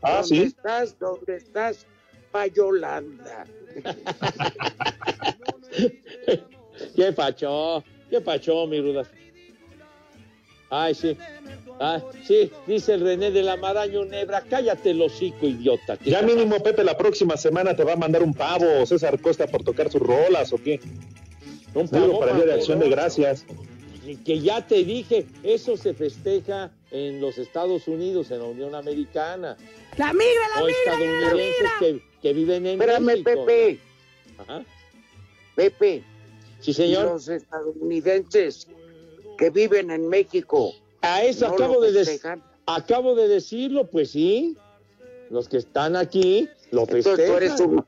[0.02, 0.42] Ah, ¿Dónde ¿sí?
[0.42, 0.98] estás?
[0.98, 1.86] ¿Dónde estás?
[2.30, 3.44] Payolanda.
[6.94, 7.82] ¿Qué pacho?
[8.10, 9.04] ¿Qué pacho, mi ruda?
[10.70, 11.16] Ay, sí.
[11.80, 14.42] Ah, sí, dice el René de la Maraño Nebra.
[14.48, 15.96] Cállate el hocico, idiota.
[15.96, 16.34] ¿Qué Ya pasa?
[16.34, 19.90] mínimo Pepe la próxima semana te va a mandar un pavo, César Costa, por tocar
[19.90, 20.80] sus rolas o qué.
[21.74, 22.88] Un Digo, pavo para el Día de Acción de.
[22.88, 23.44] Gracias.
[24.06, 28.74] Y que ya te dije, eso se festeja en los Estados Unidos, en la Unión
[28.74, 29.56] Americana.
[29.98, 33.44] La migra, o estadounidenses que, que viven en Espérame, México.
[33.46, 33.78] Pepe.
[34.38, 34.64] Ajá.
[35.54, 36.02] Pepe.
[36.60, 37.04] Sí, señor.
[37.04, 38.66] Los estadounidenses
[39.36, 40.72] que viven en México.
[41.02, 42.42] A eso no acabo de, festejan.
[42.66, 44.56] acabo de decirlo, pues sí.
[45.30, 47.30] Los que están aquí lo Entonces festejan.
[47.32, 47.86] tú eres, uno,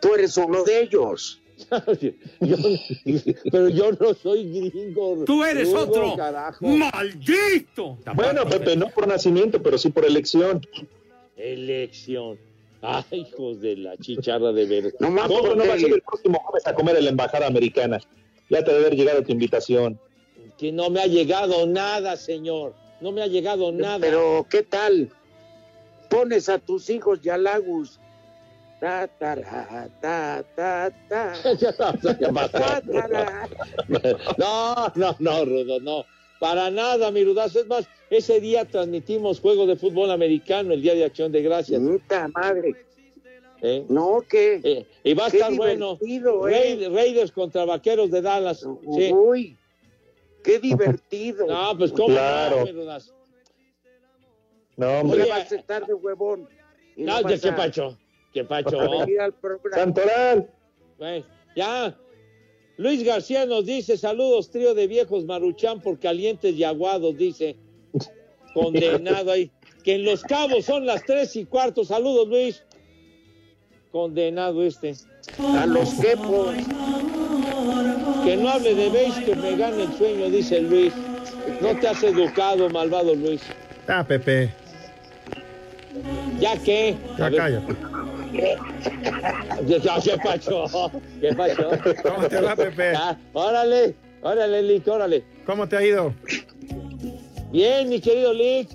[0.00, 1.40] tú eres uno de ellos.
[2.40, 2.56] Yo-
[3.50, 5.24] pero yo no soy gringo.
[5.24, 6.16] Tú eres otro.
[6.16, 6.66] Carajo.
[6.66, 7.96] ¡Maldito!
[8.14, 10.60] Bueno, Pepe, no por nacimiento, pero sí por elección.
[11.36, 12.38] Elección.
[12.82, 14.94] Ay, hijos de la chicharra de ver.
[14.98, 17.46] No más ¿Cómo no vas a ir el próximo jueves a comer a la embajada
[17.46, 17.98] americana?
[18.50, 19.98] Ya te debe haber llegado tu invitación.
[20.58, 22.74] Que no me ha llegado nada, señor.
[23.00, 23.98] No me ha llegado nada.
[24.00, 25.10] Pero, ¿qué tal?
[26.08, 27.20] Pones a tus hijos.
[28.80, 31.32] Ta, tara, ta, ta, ta.
[32.52, 33.48] Ta, tara.
[34.38, 36.04] No, no, no, Rudo, no.
[36.38, 37.60] Para nada, mi Rudazo.
[37.60, 41.80] Es más, ese día transmitimos juego de fútbol americano, el Día de Acción de Gracias.
[41.80, 42.74] Puta madre.
[43.62, 43.86] ¿Eh?
[43.88, 44.60] No, que.
[44.62, 45.98] Eh, y va a estar bueno.
[46.02, 46.88] ¿eh?
[46.92, 48.66] Raiders contra Vaqueros de Dallas.
[48.94, 49.56] Sí.
[50.44, 51.46] Qué divertido.
[51.46, 52.64] No, pues cómo Claro.
[52.66, 52.98] no.
[54.76, 55.26] No, hombre.
[55.28, 56.48] vas a estar de huevón.
[56.96, 57.98] Y No, vas ¿qué pacho?
[58.32, 58.78] ¿Qué pacho?
[58.80, 59.34] al.
[59.72, 60.50] Santoral.
[61.00, 61.24] Eh,
[61.56, 61.96] ya.
[62.76, 67.56] Luis García nos dice, saludos, trío de viejos maruchán por calientes y aguados, dice.
[68.54, 69.50] Condenado ahí.
[69.84, 71.84] Que en Los Cabos son las tres y cuarto.
[71.84, 72.64] Saludos, Luis.
[73.92, 74.94] Condenado este.
[75.38, 76.54] A los quepos.
[78.24, 80.92] Que no hable de beis, que me gane el sueño, dice Luis.
[81.60, 83.42] No te has educado, malvado Luis.
[83.86, 84.50] Ah, Pepe.
[86.40, 86.96] ¿Ya qué?
[87.18, 87.74] Ya cállate.
[88.32, 89.80] ¿Qué
[90.22, 90.90] pacho?
[91.20, 91.70] ¿Qué pacho?
[92.02, 92.92] ¿Cómo te va, Pepe?
[92.92, 95.24] Ya, órale, órale, Lick, órale.
[95.46, 96.14] ¿Cómo te ha ido?
[97.52, 98.68] Bien, mi querido Lick.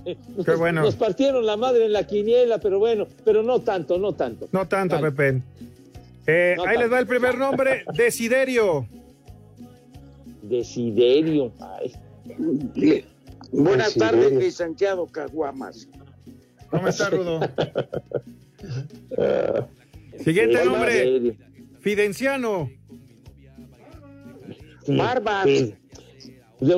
[0.46, 0.82] Qué bueno.
[0.84, 4.48] Nos partieron la madre en la quiniela, pero bueno, pero no tanto, no tanto.
[4.52, 5.12] No tanto, Vale.
[5.12, 5.42] Pepe.
[6.28, 8.88] Eh, No ahí les va el primer nombre, Desiderio.
[10.50, 11.54] Desiderio.
[11.60, 11.94] Ay.
[13.52, 14.36] Buenas tardes, sí.
[14.36, 15.88] licenciado Caguamas.
[16.70, 17.40] ¿Cómo está, Rudo?
[20.18, 20.66] Siguiente Desiderio.
[20.66, 21.38] nombre,
[21.80, 22.70] Fidenciano.
[24.88, 25.46] Barbas.
[25.46, 25.76] sí.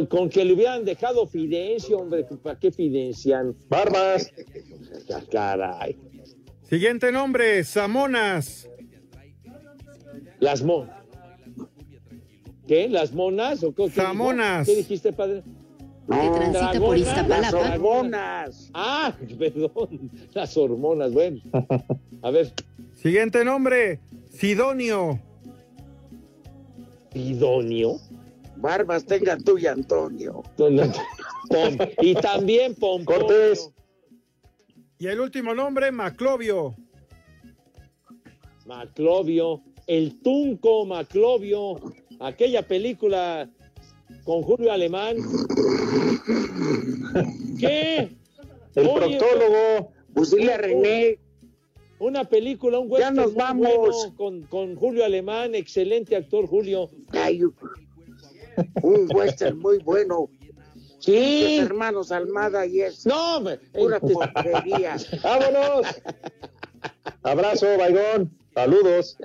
[0.09, 3.55] Con que le hubieran dejado Fidencio, hombre, ¿para qué Fidenciano?
[3.67, 4.31] Barbas.
[5.31, 5.97] Caray.
[6.61, 8.69] Siguiente nombre, Samonas.
[10.39, 11.00] Las mon.
[12.71, 12.87] ¿Qué?
[12.87, 13.61] ¿Las monas?
[13.65, 14.01] ¿O qué, qué dijo?
[14.01, 14.65] Zamonas.
[14.65, 15.43] ¿Qué dijiste, padre?
[16.07, 17.41] Que transita por Dragonas, Iztapalapa.
[17.41, 18.71] Las dragonas.
[18.73, 20.09] Ah, perdón.
[20.33, 21.41] Las hormonas, bueno.
[22.21, 22.53] A ver,
[22.95, 23.99] Siguiente nombre,
[24.29, 25.19] Sidonio.
[27.13, 27.97] idóneo.
[28.55, 30.41] Barbas tenga tú y Antonio.
[30.57, 33.19] Pom- y también Pomponio.
[33.27, 33.69] Cortés.
[34.97, 36.73] Y el último nombre, Maclovio.
[38.65, 41.75] Maclovio, el Tunco Maclovio,
[42.21, 43.49] aquella película
[44.23, 45.17] con Julio Alemán.
[47.59, 48.09] ¿Qué?
[48.75, 49.91] El Oye, proctólogo.
[50.13, 51.19] Pues dile a René.
[51.99, 53.67] Una película, un western nos muy vamos.
[53.67, 56.89] bueno con, con Julio Alemán, excelente actor Julio.
[57.11, 57.43] Ay,
[58.81, 60.29] un western muy bueno.
[60.99, 61.57] Sí.
[61.59, 63.05] Los hermanos Almada y es.
[63.05, 63.59] No, hombre.
[63.71, 63.99] Pura.
[65.23, 65.87] ¡Vámonos!
[67.23, 68.31] Abrazo, Baigón.
[68.53, 69.17] Saludos.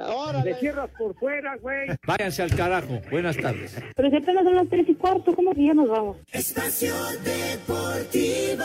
[0.45, 1.89] Te cierras por fuera, güey.
[2.07, 3.01] Váyanse al carajo.
[3.11, 3.77] Buenas tardes.
[3.97, 6.17] Pero si apenas son las tres y cuarto, ¿cómo que ya nos vamos?
[6.33, 8.65] Espacio Deportivo.